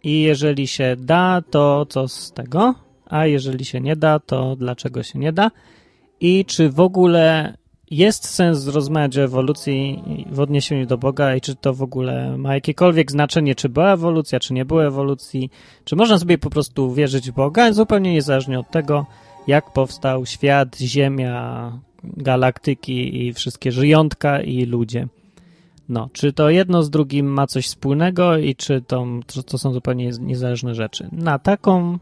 I 0.03 0.21
jeżeli 0.21 0.67
się 0.67 0.95
da, 0.99 1.43
to 1.49 1.85
co 1.89 2.07
z 2.07 2.31
tego? 2.31 2.75
A 3.05 3.25
jeżeli 3.25 3.65
się 3.65 3.81
nie 3.81 3.95
da, 3.95 4.19
to 4.19 4.55
dlaczego 4.55 5.03
się 5.03 5.19
nie 5.19 5.33
da? 5.33 5.51
I 6.19 6.45
czy 6.45 6.69
w 6.69 6.79
ogóle 6.79 7.57
jest 7.91 8.29
sens 8.29 8.67
o 8.67 9.21
ewolucji 9.21 10.03
w 10.31 10.39
odniesieniu 10.39 10.85
do 10.85 10.97
Boga 10.97 11.35
i 11.35 11.41
czy 11.41 11.55
to 11.55 11.73
w 11.73 11.81
ogóle 11.81 12.37
ma 12.37 12.53
jakiekolwiek 12.53 13.11
znaczenie, 13.11 13.55
czy 13.55 13.69
była 13.69 13.93
ewolucja, 13.93 14.39
czy 14.39 14.53
nie 14.53 14.65
było 14.65 14.85
ewolucji, 14.85 15.51
czy 15.83 15.95
można 15.95 16.19
sobie 16.19 16.37
po 16.37 16.49
prostu 16.49 16.93
wierzyć 16.93 17.31
w 17.31 17.33
Boga, 17.33 17.73
zupełnie 17.73 18.13
niezależnie 18.13 18.59
od 18.59 18.71
tego, 18.71 19.05
jak 19.47 19.73
powstał 19.73 20.25
świat, 20.25 20.77
Ziemia, 20.77 21.71
galaktyki 22.03 23.25
i 23.25 23.33
wszystkie 23.33 23.71
żyjątka 23.71 24.41
i 24.41 24.65
ludzie. 24.65 25.07
No, 25.89 26.09
czy 26.13 26.33
to 26.33 26.49
jedno 26.49 26.83
z 26.83 26.89
drugim 26.89 27.25
ma 27.25 27.47
coś 27.47 27.67
wspólnego 27.67 28.37
i 28.37 28.55
czy 28.55 28.81
to, 28.81 29.05
to 29.45 29.57
są 29.57 29.73
zupełnie 29.73 30.11
niezależne 30.19 30.75
rzeczy? 30.75 31.09
Na 31.11 31.39
taką 31.39 31.99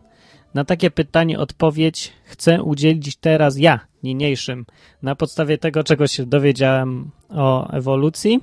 na 0.53 0.65
takie 0.65 0.91
pytanie 0.91 1.39
odpowiedź 1.39 2.13
chcę 2.23 2.63
udzielić 2.63 3.15
teraz 3.15 3.57
ja, 3.57 3.79
niniejszym, 4.03 4.65
na 5.01 5.15
podstawie 5.15 5.57
tego, 5.57 5.83
czego 5.83 6.07
się 6.07 6.25
dowiedziałem 6.25 7.11
o 7.29 7.69
ewolucji, 7.71 8.39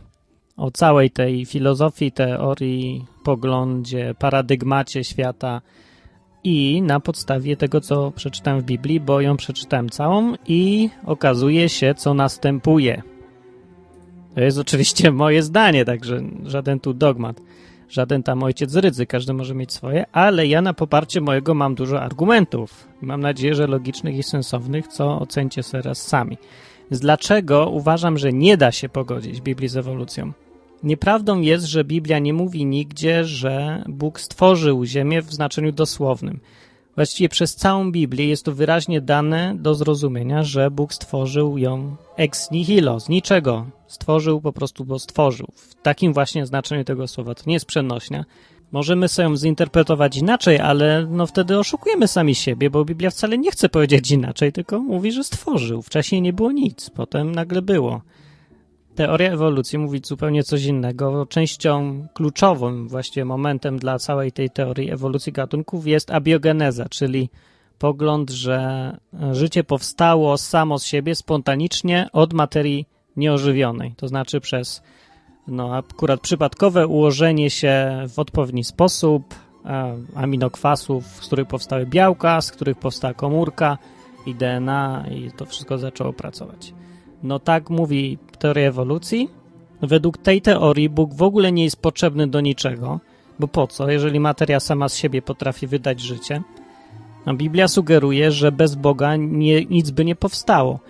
o 0.57 0.71
całej 0.71 1.11
tej 1.11 1.47
filozofii, 1.47 2.13
teorii, 2.13 3.05
poglądzie, 3.25 4.15
paradygmacie 4.19 5.05
świata 5.05 5.61
i 6.45 6.83
na 6.83 7.01
podstawie 7.01 7.57
tego, 7.57 7.81
co 7.81 8.11
przeczytałem 8.11 8.61
w 8.61 8.65
Biblii, 8.65 9.01
bo 9.01 9.21
ją 9.21 9.37
przeczytałem 9.37 9.89
całą 9.89 10.35
i 10.47 10.91
okazuje 11.07 11.69
się, 11.69 11.95
co 11.95 12.15
następuje. 12.15 13.03
To 14.35 14.41
jest 14.41 14.59
oczywiście 14.59 15.13
moje 15.13 15.43
zdanie, 15.43 15.85
także 15.85 16.23
żaden 16.45 16.81
tu 16.81 16.95
dogmat, 16.95 17.41
żaden 17.91 18.23
tam 18.23 18.43
ojciec 18.43 18.75
rydzy, 18.75 19.07
każdy 19.07 19.33
może 19.33 19.55
mieć 19.55 19.73
swoje, 19.73 20.07
ale 20.13 20.47
ja 20.47 20.63
na 20.63 20.75
poparcie 20.75 21.21
mojego 21.21 21.55
mam 21.55 21.75
dużo 21.75 22.03
argumentów. 22.03 22.89
Mam 23.01 23.21
nadzieję, 23.21 23.55
że 23.55 23.67
logicznych 23.67 24.17
i 24.17 24.23
sensownych, 24.23 24.89
co 24.89 25.19
ocencie 25.19 25.63
sobie 25.63 25.83
raz 25.83 26.03
sami. 26.03 26.39
Więc 26.91 27.01
dlaczego 27.01 27.69
uważam, 27.69 28.19
że 28.19 28.33
nie 28.33 28.57
da 28.57 28.73
się 28.73 28.89
pogodzić 28.89 29.41
Biblii 29.41 29.69
z 29.69 29.77
ewolucją? 29.77 30.33
Nieprawdą 30.83 31.41
jest, 31.41 31.65
że 31.65 31.85
Biblia 31.85 32.19
nie 32.19 32.35
mówi 32.35 32.67
nigdzie, 32.67 33.25
że 33.25 33.85
Bóg 33.89 34.21
stworzył 34.21 34.85
Ziemię 34.85 35.23
w 35.23 35.33
znaczeniu 35.33 35.73
dosłownym. 35.73 36.41
Właściwie 36.97 37.29
przez 37.29 37.55
całą 37.55 37.93
Biblię 37.93 38.27
jest 38.27 38.45
to 38.45 38.53
wyraźnie 38.53 39.01
dane 39.01 39.55
do 39.59 39.75
zrozumienia, 39.75 40.43
że 40.43 40.71
Bóg 40.71 40.95
stworzył 40.95 41.59
ją 41.59 41.97
ex 42.17 42.51
nihilo, 42.51 43.01
z 43.01 43.09
niczego. 43.09 43.67
Stworzył 43.87 44.41
po 44.41 44.53
prostu, 44.53 44.85
bo 44.85 44.99
stworzył. 44.99 45.47
W 45.55 45.75
takim 45.75 46.13
właśnie 46.13 46.47
znaczeniu 46.47 46.85
tego 46.85 47.09
słowa. 47.09 47.35
To 47.35 47.43
nie 47.47 47.55
jest 47.55 47.67
przenośnia. 47.67 48.25
Możemy 48.73 49.09
sobie 49.09 49.29
ją 49.29 49.37
zinterpretować 49.37 50.17
inaczej, 50.17 50.59
ale 50.59 51.07
no 51.11 51.27
wtedy 51.27 51.59
oszukujemy 51.59 52.09
sami 52.09 52.35
siebie, 52.35 52.71
bo 52.71 52.85
Biblia 52.85 53.11
wcale 53.11 53.39
nie 53.39 53.51
chce 53.51 53.69
powiedzieć 53.69 54.11
inaczej, 54.11 54.53
tylko 54.53 54.81
mówi, 54.81 55.13
że 55.13 55.25
stworzył. 55.25 55.83
Wcześniej 55.83 56.23
nie 56.23 56.33
było 56.33 56.53
nic, 56.53 56.91
potem 56.91 57.33
nagle 57.33 57.63
było. 57.63 58.01
Teoria 59.01 59.33
ewolucji 59.33 59.79
mówi 59.79 60.01
zupełnie 60.05 60.43
coś 60.43 60.65
innego. 60.65 61.27
Częścią 61.27 62.07
kluczową, 62.15 62.89
właściwie 62.89 63.25
momentem 63.25 63.79
dla 63.79 63.99
całej 63.99 64.33
tej 64.33 64.51
teorii 64.51 64.91
ewolucji 64.91 65.33
gatunków 65.33 65.87
jest 65.87 66.11
abiogeneza, 66.11 66.89
czyli 66.89 67.31
pogląd, 67.79 68.31
że 68.31 68.97
życie 69.33 69.65
powstało 69.65 70.39
samo 70.39 70.79
z 70.79 70.85
siebie 70.85 71.15
spontanicznie 71.15 72.09
od 72.13 72.33
materii 72.33 72.87
nieożywionej, 73.17 73.95
to 73.97 74.09
znaczy 74.09 74.41
przez 74.41 74.83
no, 75.49 75.77
akurat 75.77 76.21
przypadkowe 76.21 76.87
ułożenie 76.87 77.51
się 77.51 78.05
w 78.09 78.19
odpowiedni 78.19 78.65
sposób 78.65 79.35
e, 79.65 79.97
aminokwasów, 80.15 81.07
z 81.07 81.27
których 81.27 81.49
powstały 81.49 81.87
białka, 81.87 82.41
z 82.41 82.51
których 82.51 82.79
powstała 82.79 83.15
komórka 83.15 83.79
i 84.27 84.35
DNA 84.35 85.05
i 85.11 85.31
to 85.31 85.47
wszystko 85.47 85.79
zaczęło 85.79 86.13
pracować. 86.13 86.75
No 87.23 87.39
tak 87.39 87.71
mówi 87.71 88.19
teoria 88.39 88.69
ewolucji. 88.69 89.31
Według 89.83 90.19
tej 90.19 90.43
teorii 90.43 90.89
Bóg 90.89 91.15
w 91.15 91.23
ogóle 91.23 91.53
nie 91.53 91.65
jest 91.65 91.77
potrzebny 91.77 92.27
do 92.27 92.41
niczego, 92.41 93.01
bo 93.39 93.49
po 93.49 93.67
co, 93.67 93.91
jeżeli 93.91 94.21
materia 94.21 94.61
sama 94.61 94.89
z 94.89 94.97
siebie 94.97 95.23
potrafi 95.23 95.67
wydać 95.67 96.01
życie? 96.01 96.43
A 97.25 97.35
Biblia 97.35 97.69
sugeruje, 97.69 98.31
że 98.31 98.53
bez 98.53 98.75
Boga 98.75 99.17
nie, 99.17 99.65
nic 99.65 99.91
by 99.91 100.05
nie 100.05 100.17
powstało. 100.17 100.81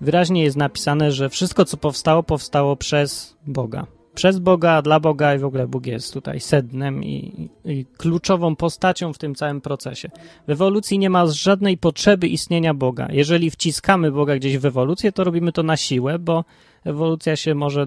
Wyraźnie 0.00 0.44
jest 0.44 0.56
napisane, 0.56 1.12
że 1.12 1.28
wszystko, 1.28 1.64
co 1.64 1.76
powstało, 1.76 2.22
powstało 2.22 2.76
przez 2.76 3.36
Boga. 3.46 3.86
Przez 4.14 4.38
Boga, 4.38 4.82
dla 4.82 5.00
Boga 5.00 5.34
i 5.34 5.38
w 5.38 5.44
ogóle 5.44 5.66
Bóg 5.66 5.86
jest 5.86 6.12
tutaj 6.12 6.40
sednem 6.40 7.04
i, 7.04 7.48
i 7.64 7.86
kluczową 7.96 8.56
postacią 8.56 9.12
w 9.12 9.18
tym 9.18 9.34
całym 9.34 9.60
procesie. 9.60 10.10
W 10.46 10.50
ewolucji 10.50 10.98
nie 10.98 11.10
ma 11.10 11.26
żadnej 11.26 11.78
potrzeby 11.78 12.28
istnienia 12.28 12.74
Boga. 12.74 13.08
Jeżeli 13.10 13.50
wciskamy 13.50 14.12
Boga 14.12 14.36
gdzieś 14.36 14.58
w 14.58 14.66
ewolucję, 14.66 15.12
to 15.12 15.24
robimy 15.24 15.52
to 15.52 15.62
na 15.62 15.76
siłę, 15.76 16.18
bo 16.18 16.44
ewolucja 16.84 17.36
się 17.36 17.54
może 17.54 17.86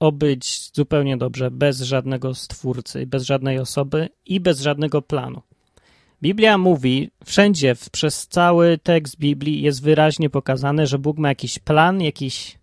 obyć 0.00 0.70
zupełnie 0.72 1.16
dobrze, 1.16 1.50
bez 1.50 1.80
żadnego 1.80 2.34
stwórcy, 2.34 3.06
bez 3.06 3.24
żadnej 3.24 3.58
osoby 3.58 4.08
i 4.26 4.40
bez 4.40 4.60
żadnego 4.60 5.02
planu. 5.02 5.42
Biblia 6.22 6.58
mówi, 6.58 7.10
wszędzie 7.24 7.74
przez 7.92 8.28
cały 8.28 8.78
tekst 8.78 9.18
Biblii 9.18 9.62
jest 9.62 9.82
wyraźnie 9.82 10.30
pokazane, 10.30 10.86
że 10.86 10.98
Bóg 10.98 11.18
ma 11.18 11.28
jakiś 11.28 11.58
plan, 11.58 12.00
jakiś 12.00 12.58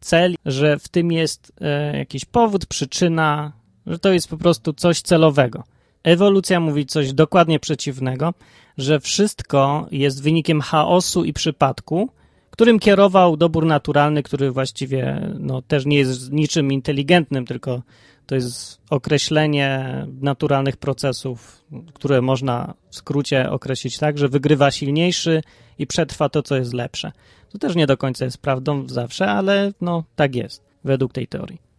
cel, 0.00 0.34
że 0.46 0.78
w 0.78 0.88
tym 0.88 1.12
jest 1.12 1.52
e, 1.60 1.98
jakiś 1.98 2.24
powód, 2.24 2.66
przyczyna, 2.66 3.52
że 3.86 3.98
to 3.98 4.12
jest 4.12 4.28
po 4.28 4.36
prostu 4.36 4.72
coś 4.72 5.00
celowego. 5.00 5.64
Ewolucja 6.02 6.60
mówi 6.60 6.86
coś 6.86 7.12
dokładnie 7.12 7.60
przeciwnego, 7.60 8.34
że 8.78 9.00
wszystko 9.00 9.86
jest 9.90 10.22
wynikiem 10.22 10.60
chaosu 10.60 11.24
i 11.24 11.32
przypadku, 11.32 12.08
którym 12.50 12.78
kierował 12.78 13.36
dobór 13.36 13.66
naturalny, 13.66 14.22
który 14.22 14.50
właściwie 14.50 15.30
no, 15.38 15.62
też 15.62 15.86
nie 15.86 15.96
jest 15.96 16.32
niczym 16.32 16.72
inteligentnym, 16.72 17.46
tylko 17.46 17.82
to 18.26 18.34
jest 18.34 18.80
określenie 18.90 19.96
naturalnych 20.20 20.76
procesów, 20.76 21.64
które 21.94 22.22
można 22.22 22.74
w 22.90 22.96
skrócie 22.96 23.50
określić 23.50 23.98
tak, 23.98 24.18
że 24.18 24.28
wygrywa 24.28 24.70
silniejszy 24.70 25.42
i 25.80 25.86
przetrwa 25.86 26.28
to, 26.28 26.42
co 26.42 26.56
jest 26.56 26.74
lepsze. 26.74 27.12
To 27.52 27.58
też 27.58 27.76
nie 27.76 27.86
do 27.86 27.96
końca 27.96 28.24
jest 28.24 28.38
prawdą 28.38 28.88
zawsze, 28.88 29.30
ale 29.30 29.72
no 29.80 30.04
tak 30.16 30.34
jest, 30.34 30.62
według 30.84 31.12
tej 31.12 31.26
teorii. 31.26 31.70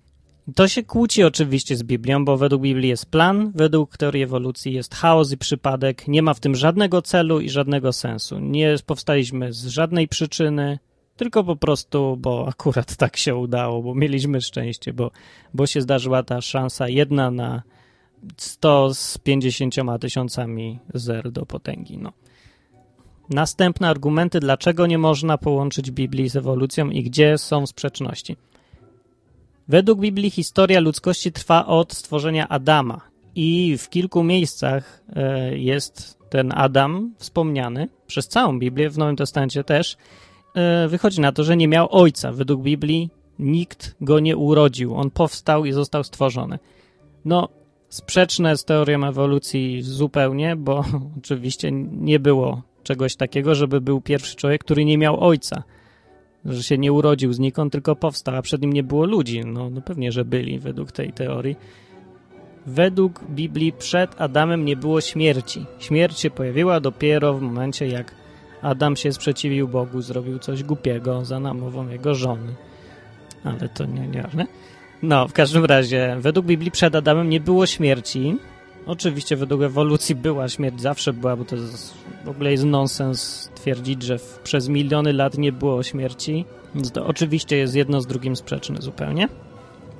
To 0.55 0.67
się 0.67 0.83
kłóci 0.83 1.23
oczywiście 1.23 1.75
z 1.75 1.83
Biblią, 1.83 2.25
bo 2.25 2.37
według 2.37 2.61
Biblii 2.61 2.89
jest 2.89 3.05
plan, 3.05 3.51
według 3.55 3.97
teorii 3.97 4.23
ewolucji 4.23 4.73
jest 4.73 4.95
chaos 4.95 5.31
i 5.31 5.37
przypadek, 5.37 6.07
nie 6.07 6.21
ma 6.21 6.33
w 6.33 6.39
tym 6.39 6.55
żadnego 6.55 7.01
celu 7.01 7.39
i 7.39 7.49
żadnego 7.49 7.93
sensu. 7.93 8.39
Nie 8.39 8.75
powstaliśmy 8.85 9.53
z 9.53 9.65
żadnej 9.65 10.07
przyczyny, 10.07 10.79
tylko 11.15 11.43
po 11.43 11.55
prostu, 11.55 12.17
bo 12.17 12.47
akurat 12.47 12.95
tak 13.03 13.17
się 13.17 13.35
udało, 13.35 13.81
bo 13.81 13.95
mieliśmy 13.95 14.41
szczęście, 14.41 14.93
bo, 14.93 15.11
bo 15.53 15.67
się 15.67 15.81
zdarzyła 15.81 16.23
ta 16.23 16.41
szansa 16.41 16.89
jedna 16.89 17.31
na 17.31 17.63
100 18.37 18.93
z 18.93 19.17
50 19.17 19.75
tysiącami 20.01 20.79
zer 20.93 21.31
do 21.31 21.45
potęgi. 21.45 21.97
No. 21.97 22.11
Następne 23.29 23.89
argumenty, 23.89 24.39
dlaczego 24.39 24.87
nie 24.87 24.97
można 24.97 25.37
połączyć 25.37 25.91
Biblii 25.91 26.29
z 26.29 26.35
ewolucją 26.35 26.89
i 26.89 27.03
gdzie 27.03 27.37
są 27.37 27.67
sprzeczności. 27.67 28.37
Według 29.67 29.99
Biblii 29.99 30.29
historia 30.29 30.79
ludzkości 30.79 31.31
trwa 31.31 31.65
od 31.65 31.93
stworzenia 31.93 32.49
Adama 32.49 33.01
i 33.35 33.77
w 33.77 33.89
kilku 33.89 34.23
miejscach 34.23 35.03
e, 35.15 35.57
jest 35.57 36.17
ten 36.29 36.51
Adam 36.55 37.13
wspomniany 37.17 37.87
przez 38.07 38.27
całą 38.27 38.59
Biblię, 38.59 38.89
w 38.89 38.97
Nowym 38.97 39.15
Testamencie 39.15 39.63
też. 39.63 39.97
E, 40.55 40.87
wychodzi 40.87 41.21
na 41.21 41.31
to, 41.31 41.43
że 41.43 41.57
nie 41.57 41.67
miał 41.67 41.87
ojca. 41.91 42.31
Według 42.31 42.61
Biblii 42.61 43.09
nikt 43.39 43.95
go 44.01 44.19
nie 44.19 44.37
urodził. 44.37 44.95
On 44.95 45.11
powstał 45.11 45.65
i 45.65 45.71
został 45.71 46.03
stworzony. 46.03 46.59
No, 47.25 47.49
sprzeczne 47.89 48.57
z 48.57 48.65
teorią 48.65 49.05
ewolucji 49.05 49.81
zupełnie, 49.81 50.55
bo 50.55 50.85
oczywiście 51.17 51.71
nie 51.91 52.19
było 52.19 52.61
czegoś 52.83 53.15
takiego, 53.15 53.55
żeby 53.55 53.81
był 53.81 54.01
pierwszy 54.01 54.35
człowiek, 54.35 54.63
który 54.63 54.85
nie 54.85 54.97
miał 54.97 55.23
ojca. 55.23 55.63
Że 56.45 56.63
się 56.63 56.77
nie 56.77 56.93
urodził 56.93 57.33
znikąd, 57.33 57.71
tylko 57.71 57.95
powstał, 57.95 58.35
a 58.35 58.41
przed 58.41 58.61
nim 58.61 58.73
nie 58.73 58.83
było 58.83 59.05
ludzi. 59.05 59.41
No, 59.45 59.69
no 59.69 59.81
pewnie, 59.81 60.11
że 60.11 60.25
byli 60.25 60.59
według 60.59 60.91
tej 60.91 61.13
teorii. 61.13 61.55
Według 62.65 63.23
Biblii 63.29 63.73
przed 63.73 64.21
Adamem 64.21 64.65
nie 64.65 64.75
było 64.75 65.01
śmierci. 65.01 65.65
Śmierć 65.79 66.19
się 66.19 66.29
pojawiła 66.29 66.79
dopiero 66.79 67.33
w 67.33 67.41
momencie, 67.41 67.87
jak 67.87 68.15
Adam 68.61 68.95
się 68.95 69.13
sprzeciwił 69.13 69.67
Bogu, 69.67 70.01
zrobił 70.01 70.39
coś 70.39 70.63
głupiego 70.63 71.25
za 71.25 71.39
namową 71.39 71.89
jego 71.89 72.15
żony. 72.15 72.55
Ale 73.43 73.69
to 73.69 73.85
nie, 73.85 74.07
nieważne. 74.07 74.47
No, 75.03 75.27
w 75.27 75.33
każdym 75.33 75.65
razie, 75.65 76.15
według 76.19 76.45
Biblii 76.45 76.71
przed 76.71 76.95
Adamem 76.95 77.29
nie 77.29 77.39
było 77.39 77.65
śmierci, 77.65 78.37
Oczywiście 78.85 79.35
według 79.35 79.61
ewolucji 79.61 80.15
była 80.15 80.49
śmierć, 80.49 80.81
zawsze 80.81 81.13
była, 81.13 81.35
bo 81.35 81.45
to 81.45 81.55
jest, 81.55 81.93
w 82.25 82.29
ogóle 82.29 82.51
jest 82.51 82.63
nonsens 82.63 83.49
twierdzić, 83.55 84.03
że 84.03 84.17
w, 84.17 84.39
przez 84.43 84.67
miliony 84.67 85.13
lat 85.13 85.37
nie 85.37 85.51
było 85.51 85.83
śmierci. 85.83 86.45
Więc 86.75 86.91
to 86.91 87.05
oczywiście 87.05 87.57
jest 87.57 87.75
jedno 87.75 88.01
z 88.01 88.07
drugim 88.07 88.35
sprzeczne 88.35 88.81
zupełnie. 88.81 89.27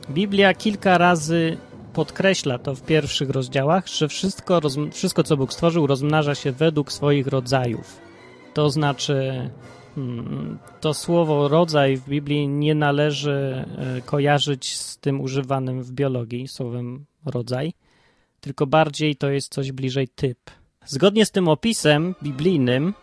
Biblia 0.09 0.53
kilka 0.53 0.97
razy 0.97 1.57
podkreśla 1.93 2.57
to 2.57 2.75
w 2.75 2.81
pierwszych 2.81 3.29
rozdziałach, 3.29 3.87
że 3.87 4.07
wszystko, 4.07 4.61
wszystko 4.91 5.23
co 5.23 5.37
Bóg 5.37 5.53
stworzył, 5.53 5.87
rozmnaża 5.87 6.35
się 6.35 6.51
według 6.51 6.91
swoich 6.91 7.27
rodzajów. 7.27 8.01
To 8.53 8.69
znaczy, 8.69 9.49
hmm, 9.95 10.59
to 10.81 10.93
słowo 10.93 11.47
rodzaj 11.47 11.97
w 11.97 12.09
Biblii 12.09 12.47
nie 12.47 12.75
należy 12.75 13.65
e, 13.77 14.01
kojarzyć 14.01 14.77
z 14.77 14.97
tym 14.97 15.21
używanym 15.21 15.83
w 15.83 15.91
biologii, 15.91 16.47
słowem 16.47 17.05
rodzaj 17.25 17.73
tylko 18.41 18.67
bardziej 18.67 19.15
to 19.15 19.29
jest 19.29 19.53
coś 19.53 19.71
bliżej 19.71 20.07
typ. 20.07 20.37
Zgodnie 20.85 21.25
z 21.25 21.31
tym 21.31 21.47
opisem 21.47 22.15
biblijnym, 22.23 22.93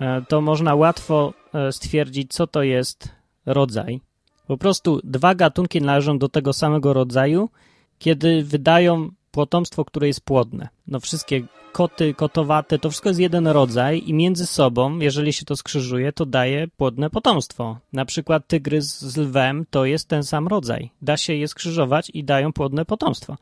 e, 0.00 0.22
to 0.28 0.40
można 0.40 0.74
łatwo 0.74 1.34
e, 1.54 1.72
stwierdzić, 1.72 2.32
co 2.32 2.46
to 2.46 2.62
jest 2.62 3.08
rodzaj. 3.46 4.00
Po 4.46 4.56
prostu 4.56 5.00
dwa 5.04 5.34
gatunki 5.34 5.80
należą 5.80 6.18
do 6.18 6.28
tego 6.28 6.52
samego 6.52 6.92
rodzaju, 6.92 7.48
kiedy 7.98 8.44
wydają 8.44 9.10
potomstwo, 9.30 9.84
które 9.84 10.06
jest 10.06 10.20
płodne. 10.20 10.68
No 10.86 11.00
wszystkie 11.00 11.42
koty, 11.72 12.14
kotowate, 12.14 12.78
to 12.78 12.90
wszystko 12.90 13.08
jest 13.08 13.20
jeden 13.20 13.46
rodzaj 13.46 14.02
i 14.06 14.14
między 14.14 14.46
sobą, 14.46 14.98
jeżeli 14.98 15.32
się 15.32 15.44
to 15.44 15.56
skrzyżuje, 15.56 16.12
to 16.12 16.26
daje 16.26 16.68
płodne 16.68 17.10
potomstwo. 17.10 17.78
Na 17.92 18.04
przykład 18.04 18.46
tygrys 18.46 19.00
z 19.00 19.16
lwem 19.16 19.66
to 19.70 19.84
jest 19.84 20.08
ten 20.08 20.22
sam 20.22 20.48
rodzaj. 20.48 20.90
Da 21.02 21.16
się 21.16 21.34
je 21.34 21.48
skrzyżować 21.48 22.10
i 22.14 22.24
dają 22.24 22.52
płodne 22.52 22.84
potomstwo. 22.84 23.36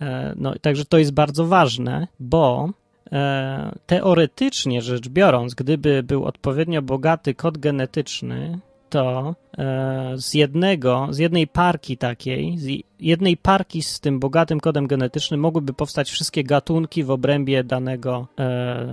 E, 0.00 0.34
no, 0.36 0.54
także 0.60 0.84
to 0.84 0.98
jest 0.98 1.12
bardzo 1.12 1.46
ważne, 1.46 2.08
bo 2.20 2.70
e, 3.12 3.72
teoretycznie 3.86 4.82
rzecz 4.82 5.08
biorąc, 5.08 5.54
gdyby 5.54 6.02
był 6.02 6.24
odpowiednio 6.24 6.82
bogaty 6.82 7.34
kod 7.34 7.58
genetyczny, 7.58 8.58
to 8.90 9.34
e, 9.58 10.12
z 10.16 10.34
jednego, 10.34 11.08
z 11.10 11.18
jednej 11.18 11.46
parki 11.46 11.96
takiej, 11.96 12.58
z 12.58 12.66
jednej 13.00 13.36
parki 13.36 13.82
z 13.82 14.00
tym 14.00 14.20
bogatym 14.20 14.60
kodem 14.60 14.86
genetycznym 14.86 15.40
mogłyby 15.40 15.72
powstać 15.72 16.10
wszystkie 16.10 16.44
gatunki 16.44 17.04
w 17.04 17.10
obrębie 17.10 17.64
danego 17.64 18.26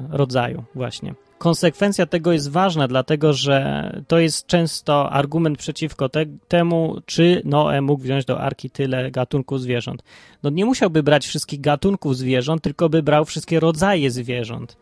rodzaju 0.10 0.64
właśnie. 0.76 1.14
Konsekwencja 1.38 2.06
tego 2.06 2.32
jest 2.32 2.52
ważna, 2.52 2.88
dlatego 2.88 3.34
że 3.34 3.92
to 4.08 4.20
jest 4.20 4.48
często 4.48 5.12
argument 5.12 5.58
przeciwko 5.58 6.10
te, 6.10 6.26
temu, 6.48 7.02
czy 7.06 7.42
Noe 7.46 7.82
mógł 7.82 8.04
wziąć 8.04 8.26
do 8.26 8.40
arki 8.40 8.70
tyle 8.70 9.12
gatunków 9.12 9.62
zwierząt. 9.62 10.04
No 10.44 10.50
nie 10.50 10.66
musiałby 10.66 11.04
brać 11.04 11.28
wszystkich 11.28 11.62
gatunków 11.62 12.18
zwierząt, 12.18 12.62
tylko 12.62 12.90
by 12.90 13.04
brał 13.04 13.26
wszystkie 13.26 13.60
rodzaje 13.60 14.12
zwierząt. 14.12 14.78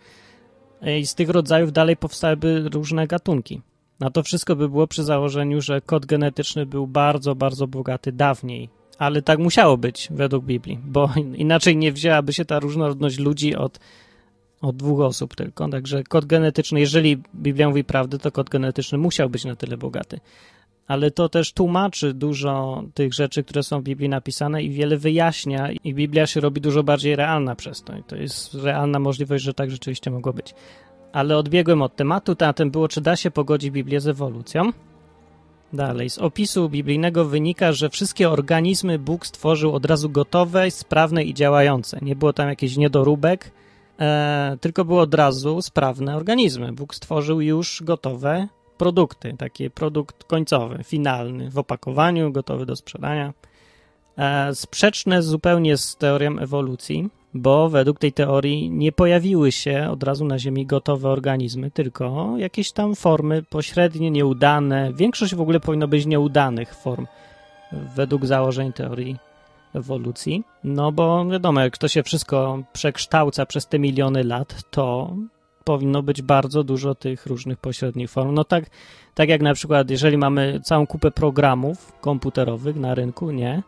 I 0.97 1.05
z 1.05 1.15
tych 1.15 1.29
rodzajów 1.29 1.71
dalej 1.71 1.97
powstałyby 1.97 2.69
różne 2.73 3.07
gatunki. 3.07 3.61
No 3.99 4.09
to 4.11 4.23
wszystko 4.23 4.55
by 4.55 4.69
było 4.69 4.87
przy 4.87 5.03
założeniu, 5.03 5.61
że 5.61 5.81
kod 5.81 6.05
genetyczny 6.05 6.65
był 6.65 6.87
bardzo, 6.87 7.35
bardzo 7.35 7.67
bogaty 7.67 8.11
dawniej. 8.11 8.69
Ale 8.97 9.21
tak 9.21 9.39
musiało 9.39 9.77
być 9.77 10.07
według 10.11 10.45
Biblii, 10.45 10.79
bo 10.85 11.09
inaczej 11.35 11.77
nie 11.77 11.91
wzięłaby 11.91 12.33
się 12.33 12.45
ta 12.45 12.59
różnorodność 12.59 13.19
ludzi 13.19 13.55
od, 13.55 13.79
od 14.61 14.75
dwóch 14.75 14.99
osób 14.99 15.35
tylko. 15.35 15.69
Także 15.69 16.03
kod 16.03 16.25
genetyczny, 16.25 16.79
jeżeli 16.79 17.17
Biblia 17.35 17.69
mówi 17.69 17.83
prawdę, 17.83 18.19
to 18.19 18.31
kod 18.31 18.49
genetyczny 18.49 18.97
musiał 18.97 19.29
być 19.29 19.45
na 19.45 19.55
tyle 19.55 19.77
bogaty. 19.77 20.19
Ale 20.87 21.11
to 21.11 21.29
też 21.29 21.53
tłumaczy 21.53 22.13
dużo 22.13 22.83
tych 22.93 23.13
rzeczy, 23.13 23.43
które 23.43 23.63
są 23.63 23.81
w 23.81 23.83
Biblii 23.83 24.09
napisane 24.09 24.63
i 24.63 24.69
wiele 24.69 24.97
wyjaśnia, 24.97 25.71
i 25.71 25.93
Biblia 25.93 26.27
się 26.27 26.39
robi 26.39 26.61
dużo 26.61 26.83
bardziej 26.83 27.15
realna 27.15 27.55
przez 27.55 27.83
to. 27.83 27.97
I 27.97 28.03
to 28.03 28.15
jest 28.15 28.53
realna 28.53 28.99
możliwość, 28.99 29.43
że 29.43 29.53
tak 29.53 29.71
rzeczywiście 29.71 30.11
mogło 30.11 30.33
być 30.33 30.53
ale 31.11 31.37
odbiegłem 31.37 31.81
od 31.81 31.95
tematu. 31.95 32.35
Tematem 32.35 32.71
było, 32.71 32.87
czy 32.87 33.01
da 33.01 33.15
się 33.15 33.31
pogodzić 33.31 33.71
Biblię 33.71 33.99
z 33.99 34.07
ewolucją. 34.07 34.69
Dalej, 35.73 36.09
z 36.09 36.17
opisu 36.17 36.69
biblijnego 36.69 37.25
wynika, 37.25 37.73
że 37.73 37.89
wszystkie 37.89 38.29
organizmy 38.29 38.99
Bóg 38.99 39.25
stworzył 39.25 39.75
od 39.75 39.85
razu 39.85 40.09
gotowe, 40.09 40.71
sprawne 40.71 41.23
i 41.23 41.33
działające. 41.33 41.99
Nie 42.01 42.15
było 42.15 42.33
tam 42.33 42.49
jakichś 42.49 42.77
niedoróbek, 42.77 43.51
e, 44.01 44.57
tylko 44.61 44.85
było 44.85 45.01
od 45.01 45.13
razu 45.13 45.61
sprawne 45.61 46.15
organizmy. 46.15 46.73
Bóg 46.73 46.95
stworzył 46.95 47.41
już 47.41 47.83
gotowe 47.83 48.47
produkty, 48.77 49.35
taki 49.37 49.69
produkt 49.69 50.23
końcowy, 50.23 50.83
finalny, 50.83 51.51
w 51.51 51.57
opakowaniu, 51.57 52.31
gotowy 52.31 52.65
do 52.65 52.75
sprzedania. 52.75 53.33
E, 54.17 54.55
sprzeczne 54.55 55.23
zupełnie 55.23 55.77
z 55.77 55.95
teorią 55.95 56.39
ewolucji 56.39 57.09
bo 57.33 57.69
według 57.69 57.99
tej 57.99 58.13
teorii 58.13 58.69
nie 58.69 58.91
pojawiły 58.91 59.51
się 59.51 59.87
od 59.91 60.03
razu 60.03 60.25
na 60.25 60.39
Ziemi 60.39 60.65
gotowe 60.65 61.09
organizmy, 61.09 61.71
tylko 61.71 62.33
jakieś 62.37 62.71
tam 62.71 62.95
formy 62.95 63.43
pośrednie, 63.43 64.11
nieudane. 64.11 64.93
Większość 64.93 65.35
w 65.35 65.41
ogóle 65.41 65.59
powinno 65.59 65.87
być 65.87 66.05
nieudanych 66.05 66.75
form 66.75 67.07
według 67.95 68.25
założeń 68.25 68.73
teorii 68.73 69.17
ewolucji. 69.73 70.43
No 70.63 70.91
bo 70.91 71.25
wiadomo, 71.25 71.61
jak 71.61 71.77
to 71.77 71.87
się 71.87 72.03
wszystko 72.03 72.63
przekształca 72.73 73.45
przez 73.45 73.67
te 73.67 73.79
miliony 73.79 74.23
lat, 74.23 74.63
to 74.69 75.15
powinno 75.63 76.03
być 76.03 76.21
bardzo 76.21 76.63
dużo 76.63 76.95
tych 76.95 77.25
różnych 77.25 77.57
pośrednich 77.57 78.09
form. 78.09 78.33
No 78.33 78.43
tak, 78.43 78.65
tak 79.15 79.29
jak 79.29 79.41
na 79.41 79.53
przykład, 79.53 79.89
jeżeli 79.89 80.17
mamy 80.17 80.59
całą 80.63 80.87
kupę 80.87 81.11
programów 81.11 81.93
komputerowych 82.01 82.75
na 82.75 82.95
rynku, 82.95 83.31
nie? 83.31 83.63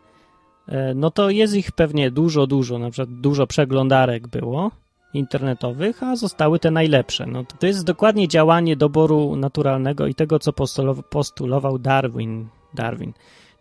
E, 0.68 0.94
no 0.94 1.10
to 1.10 1.30
jest 1.30 1.54
ich 1.54 1.72
pewnie 1.72 2.10
dużo, 2.10 2.46
dużo, 2.46 2.78
na 2.78 2.90
przykład 2.90 3.20
dużo 3.20 3.46
przeglądarek 3.46 4.28
było 4.28 4.70
internetowych, 5.14 6.02
a 6.02 6.16
zostały 6.16 6.58
te 6.58 6.70
najlepsze. 6.70 7.26
No 7.26 7.44
to 7.58 7.66
jest 7.66 7.84
dokładnie 7.84 8.28
działanie 8.28 8.76
doboru 8.76 9.36
naturalnego 9.36 10.06
i 10.06 10.14
tego, 10.14 10.38
co 10.38 10.52
postulował 11.10 11.78
Darwin, 11.78 12.48
Darwin 12.74 13.12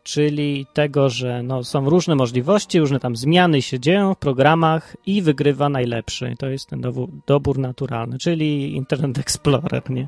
czyli 0.04 0.66
tego, 0.74 1.10
że 1.10 1.44
no, 1.44 1.63
są 1.63 1.89
różne 1.89 2.16
możliwości, 2.16 2.80
różne 2.80 3.00
tam 3.00 3.16
zmiany 3.16 3.62
się 3.62 3.80
dzieją 3.80 4.13
w 4.13 4.18
programach 4.18 4.98
i 5.06 5.22
wygrywa 5.22 5.70
najlepszy. 5.70 6.36
To 6.39 6.48
jest 6.48 6.70
ten 6.70 6.82
dobór, 7.26 7.60
naturalny, 7.60 8.18
czyli 8.18 8.76
Internet 8.76 9.18
Explorer, 9.18 9.89
nie? 9.89 10.08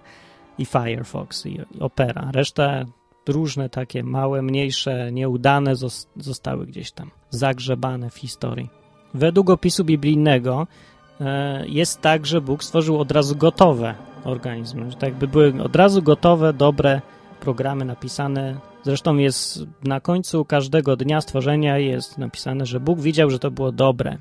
I 0.58 0.65
Firefox, 0.65 1.45
i 1.45 1.60
Opera. 1.79 2.31
Reszta 2.31 2.86
różne 3.27 3.69
takie 3.69 4.03
małe, 4.03 4.41
mniejsze, 4.41 5.12
nieudane 5.12 5.73
zostały 6.15 6.65
gdzieś 6.65 6.91
tam 6.91 7.12
zagrzebane 7.29 8.10
w 8.10 8.15
historii. 8.15 8.69
Według 9.13 9.49
opisu 9.49 9.84
biblijnego 9.84 10.67
e, 11.21 11.67
jest 11.67 12.01
tak, 12.01 12.25
że 12.25 12.41
Bóg 12.41 12.63
stworzył 12.63 12.99
od 12.99 13.12
razu 13.12 13.36
gotowe 13.36 13.95
organizmy, 14.23 14.91
że 14.91 14.97
tak 14.97 15.10
jakby 15.10 15.27
były 15.27 15.53
od 15.63 15.75
razu 15.75 16.01
gotowe, 16.01 16.53
dobre 16.53 17.01
programy 17.45 17.86
napisane. 17.86 18.60
Zresztą 18.84 19.17
jest 19.17 19.60
na 19.84 19.99
końcu 19.99 20.45
każdego 20.45 20.95
dnia 20.95 21.21
stworzenia 21.21 21.77
jest 21.77 22.17
napisane, 22.17 22.65
że 22.65 22.79
Bóg 22.79 22.99
widział, 22.99 23.29
że 23.29 23.39
to 23.39 23.51
było 23.51 23.71
dobre. 23.71 24.17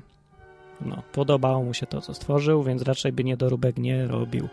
No, 0.81 1.03
podobało 1.11 1.63
mu 1.63 1.73
się 1.73 1.85
to, 1.85 2.01
co 2.01 2.13
stworzył, 2.13 2.63
więc 2.63 2.81
raczej 2.81 3.11
by 3.11 3.23
niedoróbek 3.23 3.77
nie 3.77 4.07
robił 4.07 4.47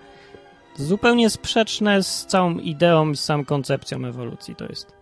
zupełnie 0.77 1.31
sprzeczne 1.31 2.03
z 2.03 2.27
całą 2.27 2.59
ideą 2.59 3.11
i 3.11 3.17
z 3.17 3.25
samą 3.25 3.45
koncepcją 3.45 4.05
ewolucji 4.05 4.57
to 4.57 4.65
jest. 4.65 4.93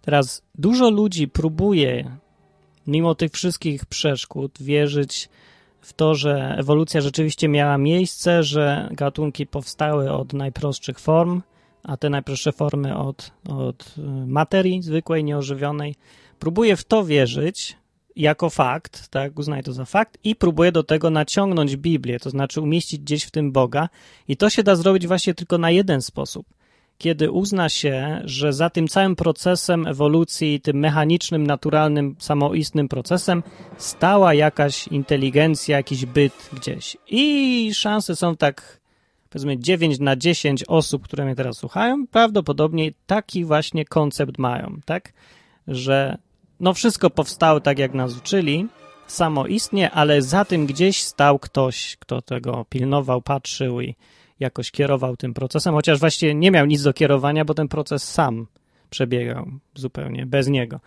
Teraz 0.00 0.42
dużo 0.54 0.90
ludzi 0.90 1.28
próbuje, 1.28 2.16
mimo 2.86 3.14
tych 3.14 3.32
wszystkich 3.32 3.86
przeszkód, 3.86 4.58
wierzyć 4.60 5.28
w 5.80 5.92
to, 5.92 6.14
że 6.14 6.54
ewolucja 6.58 7.00
rzeczywiście 7.00 7.48
miała 7.48 7.78
miejsce, 7.78 8.42
że 8.42 8.88
gatunki 8.92 9.46
powstały 9.46 10.12
od 10.12 10.32
najprostszych 10.32 10.98
form, 10.98 11.42
a 11.82 11.96
te 11.96 12.10
najprostsze 12.10 12.52
formy 12.52 12.96
od, 12.96 13.30
od 13.48 13.94
materii 14.26 14.82
zwykłej, 14.82 15.24
nieożywionej. 15.24 15.94
Próbuje 16.38 16.76
w 16.76 16.84
to 16.84 17.04
wierzyć, 17.04 17.76
jako 18.16 18.50
fakt, 18.50 19.08
tak, 19.08 19.38
uznaje 19.38 19.62
to 19.62 19.72
za 19.72 19.84
fakt 19.84 20.18
i 20.24 20.36
próbuje 20.36 20.72
do 20.72 20.82
tego 20.82 21.10
naciągnąć 21.10 21.76
Biblię, 21.76 22.20
to 22.20 22.30
znaczy 22.30 22.60
umieścić 22.60 23.00
gdzieś 23.00 23.24
w 23.24 23.30
tym 23.30 23.52
Boga 23.52 23.88
i 24.28 24.36
to 24.36 24.50
się 24.50 24.62
da 24.62 24.76
zrobić 24.76 25.06
właśnie 25.06 25.34
tylko 25.34 25.58
na 25.58 25.70
jeden 25.70 26.02
sposób. 26.02 26.46
Kiedy 26.98 27.30
uzna 27.30 27.68
się, 27.68 28.22
że 28.24 28.52
za 28.52 28.70
tym 28.70 28.88
całym 28.88 29.16
procesem 29.16 29.86
ewolucji, 29.86 30.60
tym 30.60 30.76
mechanicznym, 30.76 31.46
naturalnym, 31.46 32.16
samoistnym 32.18 32.88
procesem 32.88 33.42
stała 33.78 34.34
jakaś 34.34 34.88
inteligencja, 34.88 35.76
jakiś 35.76 36.06
byt 36.06 36.50
gdzieś. 36.52 36.96
I 37.08 37.70
szanse 37.74 38.16
są 38.16 38.36
tak, 38.36 38.80
powiedzmy, 39.32 39.58
9 39.58 39.98
na 39.98 40.16
10 40.16 40.64
osób, 40.68 41.04
które 41.04 41.24
mnie 41.24 41.34
teraz 41.34 41.56
słuchają, 41.56 42.06
prawdopodobnie 42.06 42.92
taki 43.06 43.44
właśnie 43.44 43.84
koncept 43.84 44.38
mają, 44.38 44.78
tak? 44.84 45.12
Że 45.68 46.18
no 46.60 46.74
wszystko 46.74 47.10
powstało 47.10 47.60
tak, 47.60 47.78
jak 47.78 47.94
nas 47.94 48.16
uczyli, 48.16 48.68
samoistnie, 49.06 49.90
ale 49.90 50.22
za 50.22 50.44
tym 50.44 50.66
gdzieś 50.66 51.02
stał 51.02 51.38
ktoś, 51.38 51.96
kto 52.00 52.22
tego 52.22 52.66
pilnował, 52.68 53.22
patrzył 53.22 53.80
i 53.80 53.94
jakoś 54.40 54.70
kierował 54.70 55.16
tym 55.16 55.34
procesem, 55.34 55.74
chociaż 55.74 56.00
właściwie 56.00 56.34
nie 56.34 56.50
miał 56.50 56.66
nic 56.66 56.82
do 56.82 56.92
kierowania, 56.92 57.44
bo 57.44 57.54
ten 57.54 57.68
proces 57.68 58.02
sam 58.02 58.46
przebiegał 58.90 59.46
zupełnie 59.74 60.26
bez 60.26 60.48
niego. 60.48 60.80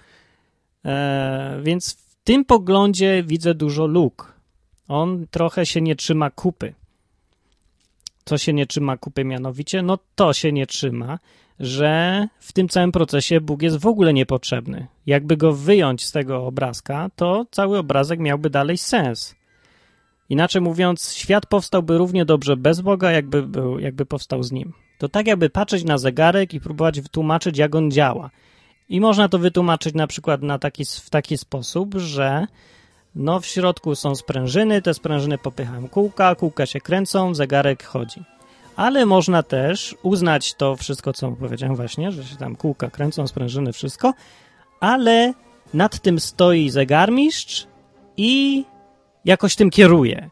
E, 0.86 1.60
więc 1.64 1.94
w 1.94 2.16
tym 2.24 2.46
poglądzie 2.46 3.24
widzę 3.24 3.56
dużo 3.56 3.86
luk. 3.86 4.34
On 4.88 5.28
trochę 5.32 5.66
się 5.66 5.82
nie 5.82 5.96
trzyma 5.96 6.30
kupy. 6.30 6.74
Co 8.26 8.38
się 8.38 8.54
nie 8.54 8.66
trzyma 8.66 8.98
kupy 8.98 9.26
mianowicie? 9.26 9.82
No 9.82 9.98
to 10.16 10.34
się 10.34 10.52
nie 10.52 10.68
trzyma, 10.68 11.20
że 11.60 12.28
w 12.40 12.54
tym 12.54 12.70
całym 12.70 12.92
procesie 12.92 13.42
Bóg 13.42 13.62
jest 13.62 13.78
w 13.78 13.88
ogóle 13.88 14.14
niepotrzebny. 14.14 14.88
Jakby 15.06 15.38
go 15.38 15.54
wyjąć 15.54 16.06
z 16.06 16.12
tego 16.12 16.46
obrazka, 16.46 17.10
to 17.16 17.46
cały 17.52 17.78
obrazek 17.78 18.20
miałby 18.20 18.50
dalej 18.50 18.78
sens. 18.78 19.36
Inaczej 20.30 20.62
mówiąc, 20.62 21.14
świat 21.14 21.46
powstałby 21.46 21.98
równie 21.98 22.26
dobrze 22.26 22.58
bez 22.58 22.82
Boga, 22.82 23.12
jakby, 23.12 23.44
był, 23.44 23.80
jakby 23.80 24.06
powstał 24.06 24.44
z 24.44 24.52
nim. 24.52 24.74
To 24.98 25.10
tak 25.10 25.28
jakby 25.28 25.50
patrzeć 25.50 25.84
na 25.84 25.98
zegarek 25.98 26.54
i 26.54 26.60
próbować 26.60 27.02
wytłumaczyć, 27.02 27.58
jak 27.58 27.76
on 27.76 27.92
działa. 27.92 28.30
I 28.90 29.00
można 29.00 29.30
to 29.30 29.40
wytłumaczyć 29.40 29.96
na 29.96 30.08
przykład 30.08 30.42
na 30.42 30.60
taki, 30.60 30.86
w 30.86 31.10
taki 31.10 31.38
sposób, 31.38 31.94
że 31.96 32.48
no 33.16 33.40
w 33.40 33.46
środku 33.46 33.96
są 33.96 34.16
sprężyny, 34.16 34.82
te 34.82 34.94
sprężyny 34.94 35.38
popychają 35.38 35.90
kółka, 35.90 36.36
kółka 36.36 36.66
się 36.66 36.82
kręcą, 36.82 37.36
zegarek 37.36 37.84
chodzi 37.84 38.24
ale 38.76 39.06
można 39.06 39.44
też 39.44 39.96
uznać 40.04 40.54
to 40.54 40.76
wszystko, 40.76 41.14
co 41.14 41.32
powiedziałem 41.32 41.76
właśnie, 41.76 42.12
że 42.12 42.24
się 42.24 42.36
tam 42.36 42.56
kółka 42.56 42.90
kręcą, 42.90 43.28
sprężyny, 43.28 43.74
wszystko, 43.74 44.14
ale 44.80 45.34
nad 45.74 46.00
tym 46.00 46.20
stoi 46.20 46.70
zegarmistrz 46.70 47.68
i 48.18 48.66
jakoś 49.26 49.56
tym 49.56 49.70
kieruje. 49.70 50.30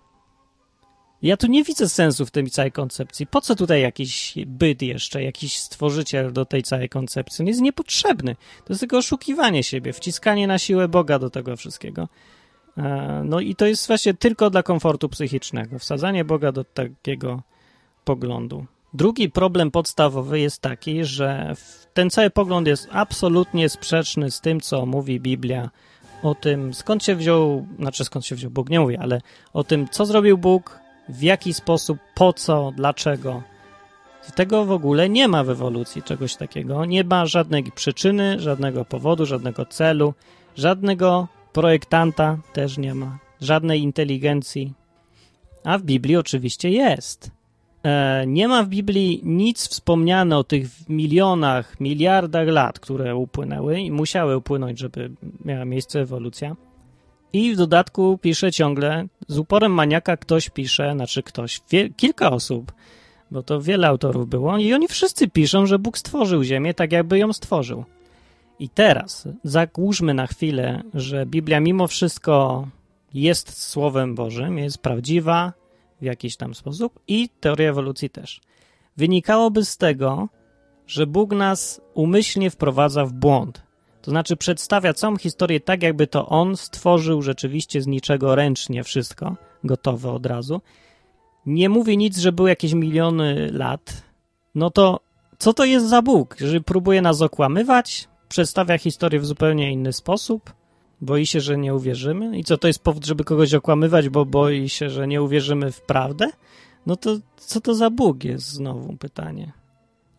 Ja 1.22 1.38
tu 1.38 1.48
nie 1.48 1.63
widzę 1.63 1.89
sensu 1.89 2.26
w 2.26 2.32
tej 2.32 2.50
całej 2.50 2.72
koncepcji. 2.72 3.28
Po 3.28 3.41
co 3.41 3.56
tutaj 3.56 3.82
jakiś 3.82 4.34
byt 4.48 4.82
jeszcze, 4.82 5.24
jakiś 5.24 5.60
stworzyciel 5.60 6.34
do 6.34 6.46
tej 6.46 6.63
całej 6.63 6.89
koncepcji? 6.89 7.43
On 7.43 7.48
jest 7.48 7.62
niepotrzebny. 7.62 8.36
To 8.36 8.74
jest 8.74 8.80
tylko 8.80 8.98
oszukiwanie 8.98 9.63
siebie, 9.63 9.93
wciskanie 9.93 10.48
na 10.48 10.60
siłę 10.60 10.88
Boga 10.88 11.19
do 11.19 11.30
tego 11.30 11.58
wszystkiego. 11.58 12.08
E, 12.78 13.22
no 13.26 13.40
i 13.40 13.56
to 13.56 13.66
jest 13.66 13.88
właśnie 13.88 14.14
tylko 14.14 14.50
dla 14.50 14.64
komfortu 14.64 15.10
psychicznego. 15.10 15.80
Wsadzanie 15.80 16.26
Boga 16.26 16.52
do 16.52 16.64
takiego 16.64 17.42
poglądu. 18.06 18.66
Drugi 18.94 19.30
problem 19.30 19.72
podstawowy 19.72 20.40
jest 20.40 20.62
taki, 20.62 21.06
że 21.06 21.56
ten 21.94 22.10
cały 22.10 22.30
pogląd 22.30 22.68
jest 22.68 22.88
absolutnie 22.92 23.70
sprzeczny 23.70 24.32
z 24.32 24.42
tym, 24.42 24.62
co 24.62 24.86
mówi 24.86 25.20
Biblia 25.20 25.70
o 26.24 26.36
tym, 26.36 26.74
skąd 26.74 27.04
się 27.04 27.16
wziął, 27.16 27.66
znaczy 27.80 28.06
skąd 28.06 28.26
się 28.26 28.36
wziął 28.36 28.52
Bóg, 28.52 28.70
nie 28.70 28.80
mówię, 28.80 29.00
ale 29.02 29.22
o 29.54 29.64
tym, 29.64 29.88
co 29.90 30.06
zrobił 30.06 30.38
Bóg, 30.38 30.80
w 31.10 31.22
jaki 31.22 31.54
sposób, 31.54 31.98
po 32.16 32.34
co, 32.34 32.72
dlaczego. 32.76 33.44
Tego 34.36 34.66
w 34.66 34.72
ogóle 34.72 35.10
nie 35.10 35.28
ma 35.28 35.44
w 35.44 35.50
ewolucji 35.50 36.04
czegoś 36.04 36.36
takiego. 36.36 36.86
Nie 36.86 37.04
ma 37.04 37.26
żadnej 37.26 37.64
przyczyny, 37.64 38.40
żadnego 38.40 38.86
powodu, 38.86 39.26
żadnego 39.26 39.66
celu, 39.66 40.14
żadnego 40.56 41.28
projektanta 41.54 42.38
też 42.54 42.78
nie 42.78 42.96
ma, 42.96 43.18
żadnej 43.42 43.82
inteligencji. 43.82 44.74
A 45.63 45.78
w 45.78 45.84
Biblii 45.84 46.16
oczywiście 46.16 46.70
jest. 46.70 47.32
E, 47.84 48.24
nie 48.28 48.48
ma 48.48 48.63
w 48.63 48.68
Biblii 48.68 49.22
nic 49.24 49.68
wspomniane 49.68 50.38
o 50.38 50.44
tych 50.44 50.89
milionach, 50.89 51.80
miliardach 51.80 52.48
lat, 52.48 52.80
które 52.80 53.16
upłynęły 53.16 53.80
i 53.80 53.92
musiały 53.92 54.38
upłynąć, 54.38 54.80
żeby 54.80 55.12
miała 55.46 55.66
miejsce 55.66 56.02
ewolucja. 56.02 56.56
I 57.34 57.54
w 57.54 57.58
dodatku 57.58 58.18
pisze 58.22 58.52
ciągle, 58.52 59.06
z 59.28 59.38
uporem 59.38 59.72
maniaka 59.72 60.18
ktoś 60.18 60.50
pisze, 60.50 60.94
znaczy 60.94 61.24
ktoś, 61.24 61.62
kilka 61.98 62.32
osób, 62.32 62.72
bo 63.32 63.44
to 63.44 63.62
wiele 63.62 63.88
autorów 63.88 64.30
było, 64.30 64.58
i 64.58 64.74
oni 64.74 64.88
wszyscy 64.88 65.28
piszą, 65.28 65.66
że 65.66 65.80
Bóg 65.80 65.98
stworzył 65.98 66.44
Ziemię 66.44 66.74
tak, 66.74 66.92
jakby 66.92 67.20
ją 67.20 67.34
stworzył. 67.34 67.86
I 68.60 68.70
teraz 68.70 69.28
zagłóżmy 69.44 70.13
na 70.13 70.28
chwilę, 70.28 70.84
że 70.94 71.26
Biblia 71.26 71.60
mimo 71.60 71.88
wszystko 71.88 72.68
jest 73.13 73.58
Słowem 73.63 74.16
Bożym, 74.16 74.58
jest 74.58 74.78
prawdziwa 74.78 75.54
w 76.02 76.04
jakiś 76.04 76.38
tam 76.38 76.56
sposób 76.56 77.00
i 77.08 77.30
teoria 77.39 77.70
ewolucji 77.70 78.10
też. 78.10 78.42
Wynikałoby 78.98 79.66
z 79.66 79.78
tego, 79.78 80.30
że 80.88 81.08
Bóg 81.08 81.32
nas 81.32 81.82
umyślnie 81.94 82.50
wprowadza 82.50 83.06
w 83.06 83.13
błąd. 83.13 83.63
To 84.02 84.12
znaczy 84.12 84.38
przedstawia 84.38 84.94
całą 84.94 85.18
historię 85.18 85.60
tak, 85.60 85.84
jakby 85.84 86.08
to 86.08 86.28
On 86.28 86.58
stworzył 86.58 87.22
rzeczywiście 87.22 87.82
z 87.82 87.88
niczego 87.88 88.36
ręcznie 88.36 88.84
wszystko, 88.84 89.36
gotowe 89.63 90.12
od 90.12 90.26
razu. 90.26 90.62
Nie 91.46 91.70
mówi 91.70 91.98
nic, 91.98 92.18
że 92.18 92.32
były 92.32 92.50
jakieś 92.50 92.74
miliony 92.74 93.50
lat. 93.52 94.04
No 94.56 94.70
to 94.70 95.00
co 95.38 95.54
to 95.54 95.66
jest 95.66 95.89
za 95.89 96.02
Bóg? 96.02 96.36
Że 96.39 96.62
próbuje 96.62 97.02
nas 97.02 97.22
okłamywać? 97.22 98.08
Przedstawia 98.34 98.78
historię 98.78 99.19
w 99.19 99.26
zupełnie 99.26 99.72
inny 99.72 99.93
sposób? 99.93 100.54
Boi 101.02 101.26
się, 101.26 101.41
że 101.41 101.58
nie 101.58 101.76
uwierzymy? 101.76 102.38
I 102.38 102.43
co 102.43 102.58
to 102.58 102.67
jest 102.67 102.84
powód, 102.84 103.06
żeby 103.06 103.24
kogoś 103.24 103.54
okłamywać, 103.54 104.10
bo 104.10 104.26
boi 104.26 104.69
się, 104.69 104.89
że 104.89 105.08
nie 105.08 105.22
uwierzymy 105.22 105.72
w 105.72 105.82
prawdę? 105.82 106.30
No 106.86 106.96
to 106.96 107.17
co 107.38 107.62
to 107.62 107.76
za 107.76 107.89
Bóg 107.89 108.24
jest 108.24 108.46
znowu 108.46 108.98
pytanie 108.98 109.54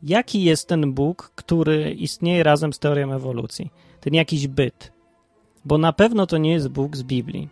jaki 0.05 0.45
jest 0.45 0.69
ten 0.69 0.93
Bóg, 0.93 1.33
który 1.35 1.91
istnieje 1.91 2.43
razem 2.43 2.73
z 2.73 2.79
teorią 2.79 3.13
ewolucji, 3.13 3.71
ten 4.01 4.15
jakiś 4.15 4.49
byt. 4.49 4.93
Bo 5.65 5.79
na 5.79 5.93
pewno 5.93 6.27
to 6.27 6.39
nie 6.39 6.53
jest 6.53 6.69
Bóg 6.69 6.97
z 6.97 7.03
Biblii. 7.03 7.49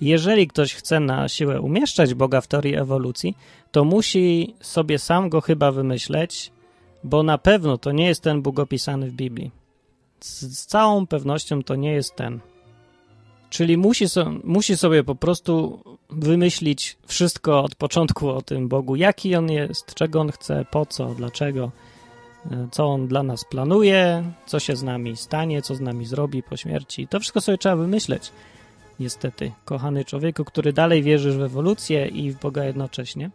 Jeżeli 0.00 0.48
ktoś 0.48 0.74
chce 0.74 1.00
na 1.00 1.28
siłę 1.28 1.60
umieszczać 1.60 2.14
Boga 2.14 2.40
w 2.40 2.46
teorii 2.46 2.76
ewolucji, 2.76 3.36
to 3.72 3.84
musi 3.84 4.54
sobie 4.60 4.98
sam 4.98 5.28
go 5.28 5.40
chyba 5.40 5.72
wymyśleć, 5.72 6.52
bo 7.04 7.22
na 7.22 7.38
pewno 7.38 7.78
to 7.78 7.92
nie 7.92 8.06
jest 8.06 8.22
ten 8.22 8.42
Bóg 8.42 8.58
opisany 8.58 9.10
w 9.10 9.14
Biblii. 9.14 9.50
Z, 10.20 10.40
z 10.40 10.66
całą 10.66 11.06
pewnością 11.06 11.62
to 11.62 11.74
nie 11.74 11.92
jest 11.92 12.16
ten. 12.16 12.40
Czyli 13.50 13.76
musi, 13.76 14.08
so, 14.08 14.32
musi 14.44 14.76
sobie 14.76 15.04
po 15.04 15.14
prostu 15.14 15.80
wymyślić 16.10 16.96
wszystko 17.06 17.62
od 17.62 17.74
początku 17.74 18.28
o 18.28 18.42
tym 18.42 18.68
Bogu, 18.68 18.96
jaki 18.96 19.34
on 19.34 19.50
jest, 19.50 19.94
czego 19.94 20.20
on 20.20 20.32
chce, 20.32 20.64
po 20.70 20.86
co, 20.86 21.14
dlaczego, 21.14 21.70
e, 22.50 22.68
co 22.70 22.86
on 22.86 23.08
dla 23.08 23.22
nas 23.22 23.44
planuje, 23.44 24.32
co 24.46 24.60
się 24.60 24.76
z 24.76 24.82
nami 24.82 25.16
stanie, 25.16 25.62
co 25.62 25.74
z 25.74 25.80
nami 25.80 26.06
zrobi 26.06 26.42
po 26.42 26.56
śmierci. 26.56 27.08
To 27.08 27.20
wszystko 27.20 27.40
sobie 27.40 27.58
trzeba 27.58 27.76
wymyśleć. 27.76 28.32
Niestety, 29.00 29.52
kochany 29.64 30.04
człowieku, 30.04 30.44
który 30.44 30.72
dalej 30.72 31.02
wierzysz 31.02 31.36
w 31.36 31.42
ewolucję 31.42 32.06
i 32.06 32.30
w 32.30 32.40
Boga 32.40 32.64
jednocześnie, 32.64 33.30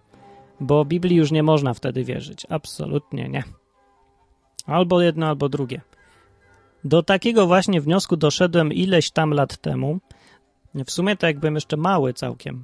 bo 0.59 0.85
Biblii 0.85 1.17
już 1.17 1.31
nie 1.31 1.43
można 1.43 1.73
wtedy 1.73 2.03
wierzyć. 2.03 2.45
Absolutnie 2.49 3.29
nie. 3.29 3.43
Albo 4.65 5.01
jedno, 5.01 5.27
albo 5.27 5.49
drugie. 5.49 5.81
Do 6.85 7.03
takiego 7.03 7.47
właśnie 7.47 7.81
wniosku 7.81 8.17
doszedłem 8.17 8.73
ileś 8.73 9.11
tam 9.11 9.31
lat 9.31 9.57
temu. 9.57 9.99
W 10.85 10.91
sumie 10.91 11.15
to 11.15 11.27
jakbym 11.27 11.55
jeszcze 11.55 11.77
mały 11.77 12.13
całkiem, 12.13 12.63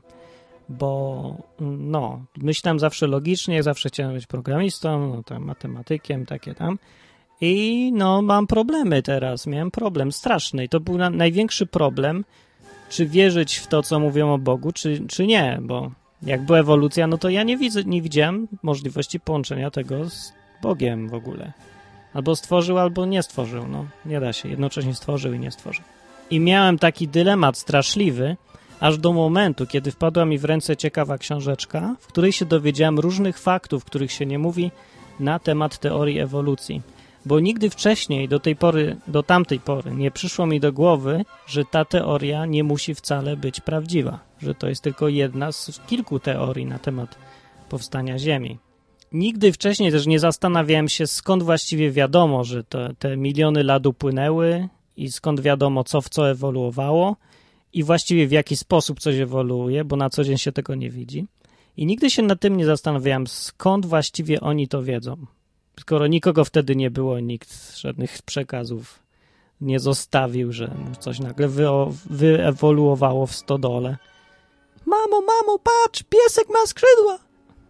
bo 0.70 1.36
no, 1.60 2.26
myślałem 2.38 2.80
zawsze 2.80 3.08
logicznie, 3.08 3.64
zawsze 3.64 3.90
chciałem 3.90 4.14
być 4.14 4.28
programistą, 4.28 5.16
no 5.16 5.24
tam 5.24 5.44
matematykiem, 5.44 6.26
takie 6.26 6.56
tam. 6.56 6.78
I 7.42 7.92
no, 7.96 8.22
mam 8.22 8.48
problemy 8.48 9.02
teraz. 9.04 9.48
Miałem 9.48 9.72
problem 9.72 10.12
straszny. 10.12 10.64
I 10.64 10.70
to 10.70 10.80
był 10.80 10.98
na, 10.98 11.10
największy 11.10 11.66
problem, 11.66 12.26
czy 12.90 13.06
wierzyć 13.06 13.56
w 13.56 13.68
to, 13.68 13.84
co 13.84 14.00
mówią 14.00 14.34
o 14.34 14.38
Bogu, 14.38 14.72
czy, 14.72 15.08
czy 15.08 15.28
nie, 15.28 15.60
bo 15.62 15.92
jak 16.24 16.46
była 16.46 16.60
ewolucja, 16.60 17.08
no 17.08 17.18
to 17.18 17.30
ja 17.30 17.44
nie, 17.44 17.58
widzę, 17.58 17.84
nie 17.84 18.02
widziałem 18.02 18.48
możliwości 18.64 19.20
połączenia 19.20 19.72
tego 19.72 20.10
z 20.10 20.34
Bogiem 20.62 21.10
w 21.10 21.14
ogóle. 21.14 21.54
Albo 22.14 22.36
stworzył, 22.36 22.78
albo 22.78 23.06
nie 23.06 23.24
stworzył. 23.24 23.68
No, 23.68 23.86
nie 24.06 24.20
da 24.20 24.34
się. 24.34 24.50
Jednocześnie 24.50 24.96
stworzył 24.96 25.34
i 25.34 25.40
nie 25.40 25.52
stworzył. 25.52 25.84
I 26.30 26.40
miałem 26.40 26.80
taki 26.80 27.08
dylemat 27.08 27.58
straszliwy, 27.58 28.38
aż 28.80 28.98
do 28.98 29.14
momentu, 29.14 29.68
kiedy 29.68 29.92
wpadła 29.92 30.26
mi 30.26 30.38
w 30.38 30.46
ręce 30.46 30.78
ciekawa 30.78 31.18
książeczka, 31.18 31.96
w 32.00 32.08
której 32.08 32.32
się 32.32 32.46
dowiedziałem 32.46 33.00
różnych 33.00 33.40
faktów, 33.40 33.86
których 33.86 34.12
się 34.12 34.26
nie 34.26 34.40
mówi 34.40 34.72
na 35.20 35.40
temat 35.40 35.78
teorii 35.78 36.20
ewolucji. 36.20 36.82
Bo 37.26 37.40
nigdy 37.40 37.70
wcześniej, 37.70 38.28
do 38.28 38.40
tej 38.40 38.56
pory, 38.56 38.98
do 39.08 39.24
tamtej 39.24 39.60
pory, 39.60 39.92
nie 39.92 40.12
przyszło 40.12 40.46
mi 40.46 40.60
do 40.60 40.74
głowy, 40.74 41.26
że 41.48 41.66
ta 41.66 41.86
teoria 41.86 42.46
nie 42.46 42.64
musi 42.64 42.96
wcale 42.96 43.38
być 43.38 43.60
prawdziwa, 43.60 44.20
że 44.42 44.56
to 44.56 44.70
jest 44.70 44.84
tylko 44.84 45.08
jedna 45.08 45.52
z 45.52 45.80
kilku 45.88 46.20
teorii 46.20 46.66
na 46.66 46.80
temat 46.80 47.16
powstania 47.70 48.20
Ziemi. 48.20 48.58
Nigdy 49.12 49.52
wcześniej 49.52 49.92
też 49.92 50.08
nie 50.08 50.20
zastanawiałem 50.20 50.90
się, 50.90 51.08
skąd 51.08 51.44
właściwie 51.44 51.92
wiadomo, 51.92 52.44
że 52.44 52.64
to, 52.64 52.80
te 53.00 53.18
miliony 53.18 53.64
lat 53.64 53.86
upłynęły 53.86 54.68
i 54.98 55.12
skąd 55.12 55.42
wiadomo, 55.42 55.84
co 55.84 56.02
w 56.02 56.10
co 56.10 56.30
ewoluowało 56.30 57.16
i 57.74 57.84
właściwie 57.84 58.28
w 58.28 58.32
jaki 58.32 58.58
sposób 58.58 59.00
coś 59.00 59.16
ewoluuje, 59.16 59.86
bo 59.86 59.96
na 59.96 60.10
co 60.10 60.24
dzień 60.24 60.38
się 60.38 60.52
tego 60.52 60.76
nie 60.76 60.90
widzi. 60.90 61.26
I 61.78 61.86
nigdy 61.86 62.10
się 62.10 62.22
nad 62.22 62.40
tym 62.40 62.58
nie 62.58 62.66
zastanawiałem, 62.66 63.28
skąd 63.28 63.86
właściwie 63.86 64.42
oni 64.42 64.68
to 64.68 64.84
wiedzą. 64.84 65.26
Skoro 65.80 66.08
nikogo 66.08 66.46
wtedy 66.46 66.76
nie 66.76 66.92
było, 66.92 67.20
nikt 67.20 67.78
żadnych 67.78 68.22
przekazów 68.22 69.00
nie 69.62 69.80
zostawił, 69.80 70.54
że 70.54 70.72
coś 71.00 71.20
nagle 71.20 71.50
wyewoluowało 72.10 73.28
w 73.28 73.36
stodole. 73.36 73.98
Mamo, 74.86 75.22
mamo, 75.22 75.60
patrz, 75.60 76.04
piesek 76.04 76.50
ma 76.50 76.66
skrzydła! 76.66 77.29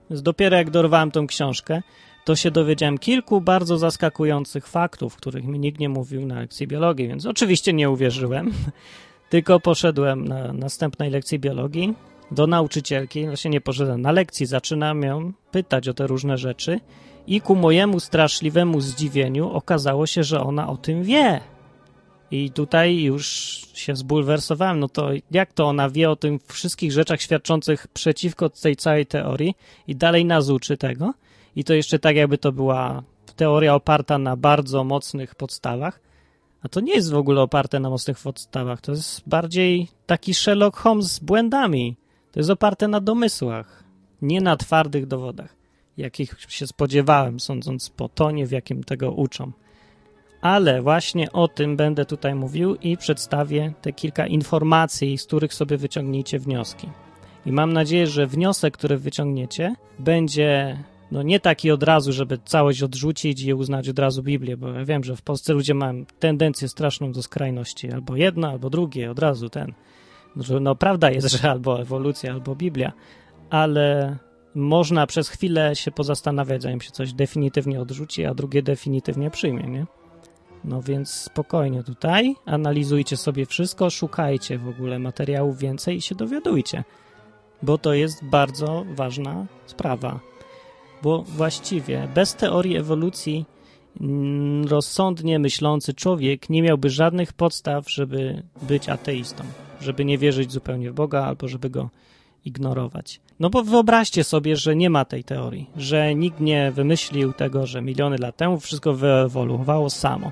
Więc 0.09 0.21
dopiero 0.21 0.57
jak 0.57 0.69
dorwałem 0.69 1.11
tą 1.11 1.27
książkę, 1.27 1.81
to 2.25 2.35
się 2.35 2.51
dowiedziałem 2.51 2.97
kilku 2.97 3.41
bardzo 3.41 3.77
zaskakujących 3.77 4.67
faktów, 4.67 5.15
których 5.15 5.45
mi 5.45 5.59
nikt 5.59 5.79
nie 5.79 5.89
mówił 5.89 6.25
na 6.25 6.39
lekcji 6.39 6.67
biologii, 6.67 7.07
więc 7.07 7.25
oczywiście 7.25 7.73
nie 7.73 7.89
uwierzyłem, 7.89 8.51
tylko 9.29 9.59
poszedłem 9.59 10.27
na 10.27 10.53
następnej 10.53 11.09
lekcji 11.09 11.39
biologii 11.39 11.93
do 12.31 12.47
nauczycielki, 12.47 13.25
właśnie 13.25 13.51
nie 13.51 13.61
poszedłem 13.61 14.01
na 14.01 14.11
lekcji, 14.11 14.45
zaczynam 14.45 15.03
ją 15.03 15.33
pytać 15.51 15.87
o 15.87 15.93
te 15.93 16.07
różne 16.07 16.37
rzeczy 16.37 16.79
i 17.27 17.41
ku 17.41 17.55
mojemu 17.55 17.99
straszliwemu 17.99 18.81
zdziwieniu 18.81 19.49
okazało 19.49 20.07
się, 20.07 20.23
że 20.23 20.41
ona 20.41 20.69
o 20.69 20.77
tym 20.77 21.03
wie. 21.03 21.39
I 22.31 22.51
tutaj 22.51 23.01
już 23.01 23.25
się 23.73 23.95
zbulwersowałem, 23.95 24.79
no 24.79 24.89
to 24.89 25.09
jak 25.31 25.53
to 25.53 25.65
ona 25.65 25.89
wie 25.89 26.09
o 26.09 26.15
tym 26.15 26.39
wszystkich 26.47 26.91
rzeczach 26.91 27.21
świadczących 27.21 27.87
przeciwko 27.87 28.49
tej 28.49 28.75
całej 28.75 29.05
teorii 29.05 29.55
i 29.87 29.95
dalej 29.95 30.25
nas 30.25 30.49
uczy 30.49 30.77
tego? 30.77 31.13
I 31.55 31.63
to 31.63 31.73
jeszcze 31.73 31.99
tak, 31.99 32.15
jakby 32.15 32.37
to 32.37 32.51
była 32.51 33.03
teoria 33.35 33.75
oparta 33.75 34.17
na 34.17 34.35
bardzo 34.35 34.83
mocnych 34.83 35.35
podstawach. 35.35 35.99
A 36.61 36.69
to 36.69 36.79
nie 36.79 36.93
jest 36.93 37.11
w 37.11 37.15
ogóle 37.15 37.41
oparte 37.41 37.79
na 37.79 37.89
mocnych 37.89 38.19
podstawach. 38.19 38.81
To 38.81 38.91
jest 38.91 39.21
bardziej 39.27 39.87
taki 40.05 40.33
Sherlock 40.33 40.77
Holmes 40.77 41.11
z 41.11 41.19
błędami. 41.19 41.95
To 42.31 42.39
jest 42.39 42.49
oparte 42.49 42.87
na 42.87 43.01
domysłach, 43.01 43.83
nie 44.21 44.41
na 44.41 44.57
twardych 44.57 45.07
dowodach, 45.07 45.55
jakich 45.97 46.35
się 46.47 46.67
spodziewałem, 46.67 47.39
sądząc 47.39 47.89
po 47.89 48.09
tonie, 48.09 48.47
w 48.47 48.51
jakim 48.51 48.83
tego 48.83 49.11
uczą. 49.11 49.51
Ale 50.41 50.81
właśnie 50.81 51.31
o 51.31 51.47
tym 51.47 51.75
będę 51.77 52.05
tutaj 52.05 52.35
mówił 52.35 52.75
i 52.75 52.97
przedstawię 52.97 53.73
te 53.81 53.93
kilka 53.93 54.27
informacji, 54.27 55.17
z 55.17 55.25
których 55.25 55.53
sobie 55.53 55.77
wyciągnijcie 55.77 56.39
wnioski. 56.39 56.89
I 57.45 57.51
mam 57.51 57.73
nadzieję, 57.73 58.07
że 58.07 58.27
wniosek, 58.27 58.77
który 58.77 58.97
wyciągniecie, 58.97 59.75
będzie 59.99 60.77
no 61.11 61.23
nie 61.23 61.39
taki 61.39 61.71
od 61.71 61.83
razu, 61.83 62.13
żeby 62.13 62.37
całość 62.45 62.83
odrzucić 62.83 63.43
i 63.43 63.53
uznać 63.53 63.89
od 63.89 63.99
razu 63.99 64.23
Biblię, 64.23 64.57
bo 64.57 64.67
ja 64.67 64.85
wiem, 64.85 65.03
że 65.03 65.15
w 65.15 65.21
Polsce 65.21 65.53
ludzie 65.53 65.73
mają 65.73 66.05
tendencję 66.19 66.67
straszną 66.67 67.11
do 67.11 67.23
skrajności, 67.23 67.91
albo 67.91 68.15
jedno, 68.15 68.49
albo 68.49 68.69
drugie, 68.69 69.11
od 69.11 69.19
razu 69.19 69.49
ten. 69.49 69.73
No 70.61 70.75
prawda 70.75 71.11
jest, 71.11 71.31
że 71.31 71.51
albo 71.51 71.81
ewolucja, 71.81 72.33
albo 72.33 72.55
Biblia, 72.55 72.91
ale 73.49 74.17
można 74.55 75.07
przez 75.07 75.29
chwilę 75.29 75.75
się 75.75 75.91
pozastanawiać, 75.91 76.61
zanim 76.61 76.81
się 76.81 76.91
coś 76.91 77.13
definitywnie 77.13 77.81
odrzuci, 77.81 78.25
a 78.25 78.33
drugie 78.33 78.63
definitywnie 78.63 79.29
przyjmie, 79.29 79.63
nie? 79.63 79.85
No 80.63 80.81
więc 80.81 81.09
spokojnie 81.09 81.83
tutaj, 81.83 82.35
analizujcie 82.45 83.17
sobie 83.17 83.45
wszystko, 83.45 83.89
szukajcie 83.89 84.57
w 84.57 84.67
ogóle 84.67 84.99
materiałów 84.99 85.57
więcej 85.57 85.97
i 85.97 86.01
się 86.01 86.15
dowiadujcie, 86.15 86.83
bo 87.63 87.77
to 87.77 87.93
jest 87.93 88.25
bardzo 88.25 88.85
ważna 88.95 89.45
sprawa. 89.65 90.19
Bo 91.01 91.23
właściwie 91.23 92.07
bez 92.15 92.35
teorii 92.35 92.77
ewolucji 92.77 93.45
mm, 94.01 94.67
rozsądnie 94.67 95.39
myślący 95.39 95.93
człowiek 95.93 96.49
nie 96.49 96.61
miałby 96.61 96.89
żadnych 96.89 97.33
podstaw, 97.33 97.91
żeby 97.91 98.43
być 98.61 98.89
ateistą, 98.89 99.43
żeby 99.81 100.05
nie 100.05 100.17
wierzyć 100.17 100.51
zupełnie 100.51 100.91
w 100.91 100.93
Boga 100.93 101.23
albo 101.23 101.47
żeby 101.47 101.69
go 101.69 101.89
ignorować. 102.45 103.21
No 103.39 103.49
bo 103.49 103.63
wyobraźcie 103.63 104.23
sobie, 104.23 104.55
że 104.55 104.75
nie 104.75 104.89
ma 104.89 105.05
tej 105.05 105.23
teorii, 105.23 105.69
że 105.77 106.15
nikt 106.15 106.39
nie 106.39 106.71
wymyślił 106.71 107.33
tego, 107.33 107.67
że 107.67 107.81
miliony 107.81 108.17
lat 108.17 108.37
temu 108.37 108.59
wszystko 108.59 108.93
wyewoluowało 108.93 109.89
samo. 109.89 110.31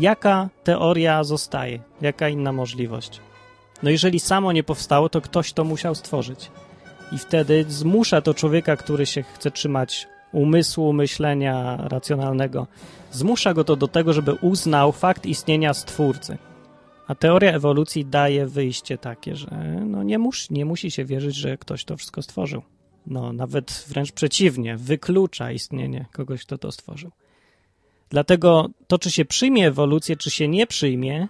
Jaka 0.00 0.48
teoria 0.64 1.24
zostaje? 1.24 1.78
Jaka 2.00 2.28
inna 2.28 2.52
możliwość? 2.52 3.20
No 3.82 3.90
jeżeli 3.90 4.20
samo 4.20 4.52
nie 4.52 4.62
powstało, 4.62 5.08
to 5.08 5.20
ktoś 5.20 5.52
to 5.52 5.64
musiał 5.64 5.94
stworzyć. 5.94 6.50
I 7.12 7.18
wtedy 7.18 7.64
zmusza 7.68 8.20
to 8.20 8.34
człowieka, 8.34 8.76
który 8.76 9.06
się 9.06 9.22
chce 9.22 9.50
trzymać 9.50 10.08
umysłu, 10.32 10.92
myślenia 10.92 11.76
racjonalnego, 11.76 12.66
zmusza 13.12 13.54
go 13.54 13.64
to 13.64 13.76
do 13.76 13.88
tego, 13.88 14.12
żeby 14.12 14.32
uznał 14.34 14.92
fakt 14.92 15.26
istnienia 15.26 15.74
stwórcy. 15.74 16.38
A 17.06 17.14
teoria 17.14 17.52
ewolucji 17.52 18.04
daje 18.04 18.46
wyjście 18.46 18.98
takie, 18.98 19.36
że 19.36 19.50
no 19.86 20.02
nie, 20.02 20.18
mus, 20.18 20.50
nie 20.50 20.64
musi 20.64 20.90
się 20.90 21.04
wierzyć, 21.04 21.36
że 21.36 21.58
ktoś 21.58 21.84
to 21.84 21.96
wszystko 21.96 22.22
stworzył. 22.22 22.62
No, 23.06 23.32
nawet 23.32 23.84
wręcz 23.88 24.12
przeciwnie, 24.12 24.76
wyklucza 24.76 25.52
istnienie 25.52 26.06
kogoś, 26.12 26.44
kto 26.44 26.58
to 26.58 26.72
stworzył. 26.72 27.10
Dlatego 28.10 28.68
to, 28.86 28.98
czy 28.98 29.10
się 29.10 29.24
przyjmie 29.24 29.66
ewolucję, 29.66 30.16
czy 30.16 30.30
się 30.30 30.48
nie 30.48 30.66
przyjmie, 30.66 31.28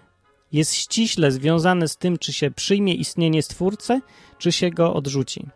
jest 0.53 0.75
ściśle 0.75 1.33
związane 1.33 1.89
z 1.89 1.97
tym, 1.97 2.19
czy 2.19 2.33
się 2.33 2.51
przyjmie 2.51 2.95
istnienie 2.95 3.43
stwórcy, 3.43 4.01
czy 4.39 4.53
się 4.53 4.71
go 4.71 4.95
odrzuci. 4.95 5.47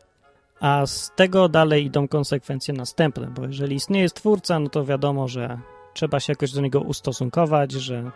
A 0.60 0.86
z 0.86 1.10
tego 1.16 1.48
dalej 1.48 1.84
idą 1.84 2.08
konsekwencje 2.08 2.74
następne, 2.74 3.26
bo 3.26 3.46
jeżeli 3.46 3.76
istnieje 3.76 4.08
stwórca, 4.08 4.58
no 4.58 4.68
to 4.68 4.84
wiadomo, 4.84 5.28
że 5.28 5.58
trzeba 5.94 6.20
się 6.20 6.32
jakoś 6.32 6.52
do 6.52 6.60
niego 6.60 6.80
ustosunkować, 6.80 7.72
że 7.72 8.10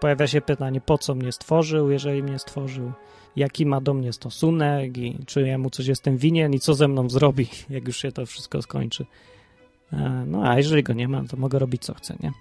pojawia 0.00 0.26
się 0.26 0.40
pytanie, 0.40 0.80
po 0.80 0.98
co 0.98 1.14
mnie 1.14 1.32
stworzył, 1.32 1.90
jeżeli 1.90 2.22
mnie 2.22 2.38
stworzył, 2.38 2.92
jaki 3.36 3.66
ma 3.66 3.80
do 3.80 3.94
mnie 3.94 4.12
stosunek 4.12 4.98
i 4.98 5.18
czy 5.26 5.46
ja 5.46 5.58
mu 5.58 5.70
coś 5.70 5.86
jestem 5.86 6.16
winien 6.16 6.54
i 6.54 6.60
co 6.60 6.74
ze 6.74 6.88
mną 6.88 7.10
zrobi, 7.10 7.48
jak 7.70 7.86
już 7.86 7.96
się 7.96 8.12
to 8.12 8.26
wszystko 8.26 8.62
skończy. 8.62 9.06
E, 9.92 10.24
no 10.26 10.42
a 10.50 10.56
jeżeli 10.56 10.82
go 10.82 10.92
nie 10.92 11.08
ma, 11.08 11.24
to 11.24 11.36
mogę 11.36 11.58
robić 11.58 11.84
co 11.84 11.94
chcę, 11.94 12.16
nie? 12.22 12.32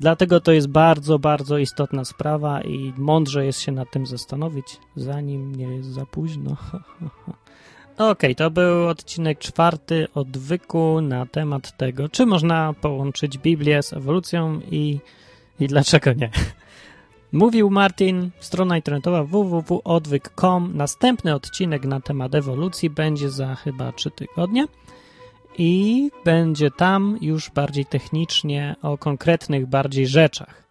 Dlatego 0.00 0.40
to 0.40 0.52
jest 0.52 0.68
bardzo, 0.68 1.18
bardzo 1.18 1.58
istotna 1.58 2.04
sprawa 2.04 2.60
i 2.60 2.92
mądrze 2.96 3.46
jest 3.46 3.60
się 3.60 3.72
nad 3.72 3.90
tym 3.90 4.06
zastanowić, 4.06 4.66
zanim 4.96 5.54
nie 5.54 5.64
jest 5.64 5.88
za 5.88 6.06
późno. 6.06 6.50
Okej, 7.94 8.10
okay, 8.10 8.34
to 8.34 8.50
był 8.50 8.88
odcinek 8.88 9.38
czwarty 9.38 10.06
odwyku 10.14 11.00
na 11.00 11.26
temat 11.26 11.76
tego, 11.76 12.08
czy 12.08 12.26
można 12.26 12.74
połączyć 12.80 13.38
Biblię 13.38 13.82
z 13.82 13.92
ewolucją 13.92 14.60
i, 14.70 14.98
i 15.60 15.66
dlaczego 15.66 16.12
nie. 16.12 16.30
Mówił 17.32 17.70
Martin, 17.70 18.30
strona 18.40 18.76
internetowa 18.76 19.24
www.odwyk.com. 19.24 20.76
Następny 20.76 21.34
odcinek 21.34 21.84
na 21.84 22.00
temat 22.00 22.34
ewolucji 22.34 22.90
będzie 22.90 23.30
za 23.30 23.54
chyba 23.54 23.92
3 23.92 24.10
tygodnie 24.10 24.66
i 25.58 26.10
będzie 26.24 26.70
tam 26.70 27.18
już 27.20 27.50
bardziej 27.50 27.86
technicznie 27.86 28.76
o 28.82 28.98
konkretnych 28.98 29.66
bardziej 29.66 30.06
rzeczach. 30.06 30.62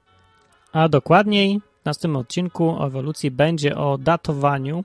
A 0.74 0.90
dokładniej 0.90 1.60
w 1.82 1.86
następnym 1.86 2.22
odcinku 2.22 2.70
o 2.70 2.88
ewolucji 2.88 3.32
będzie 3.32 3.78
o 3.78 3.98
datowaniu, 3.98 4.84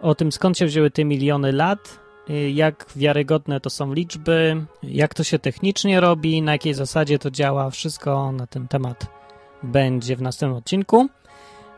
o 0.00 0.14
tym 0.14 0.32
skąd 0.32 0.58
się 0.58 0.66
wzięły 0.66 0.90
te 0.90 1.04
miliony 1.04 1.52
lat, 1.52 2.00
y, 2.30 2.50
jak 2.50 2.86
wiarygodne 2.96 3.60
to 3.60 3.70
są 3.70 3.94
liczby, 3.94 4.64
jak 4.82 5.14
to 5.14 5.24
się 5.24 5.38
technicznie 5.38 6.00
robi, 6.00 6.42
na 6.42 6.52
jakiej 6.52 6.74
zasadzie 6.74 7.18
to 7.18 7.30
działa, 7.30 7.70
wszystko 7.70 8.32
na 8.32 8.46
ten 8.46 8.68
temat 8.68 9.06
będzie 9.62 10.16
w 10.16 10.22
następnym 10.22 10.58
odcinku. 10.58 11.08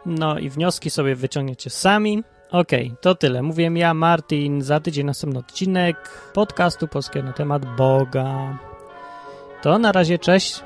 No 0.06 0.38
i 0.38 0.50
wnioski 0.50 0.90
sobie 0.90 1.14
wyciągniecie 1.14 1.70
sami. 1.70 2.22
Okej, 2.52 2.86
okay, 2.86 2.96
to 3.00 3.14
tyle. 3.14 3.42
Mówiłem 3.42 3.76
ja, 3.76 3.94
Martin, 3.94 4.62
za 4.62 4.80
tydzień 4.80 5.06
następny 5.06 5.38
odcinek 5.38 5.96
podcastu 6.34 6.88
polskiego 6.88 7.26
na 7.26 7.32
temat 7.32 7.76
Boga. 7.76 8.58
To 9.62 9.78
na 9.78 9.92
razie, 9.92 10.18
cześć. 10.18 10.62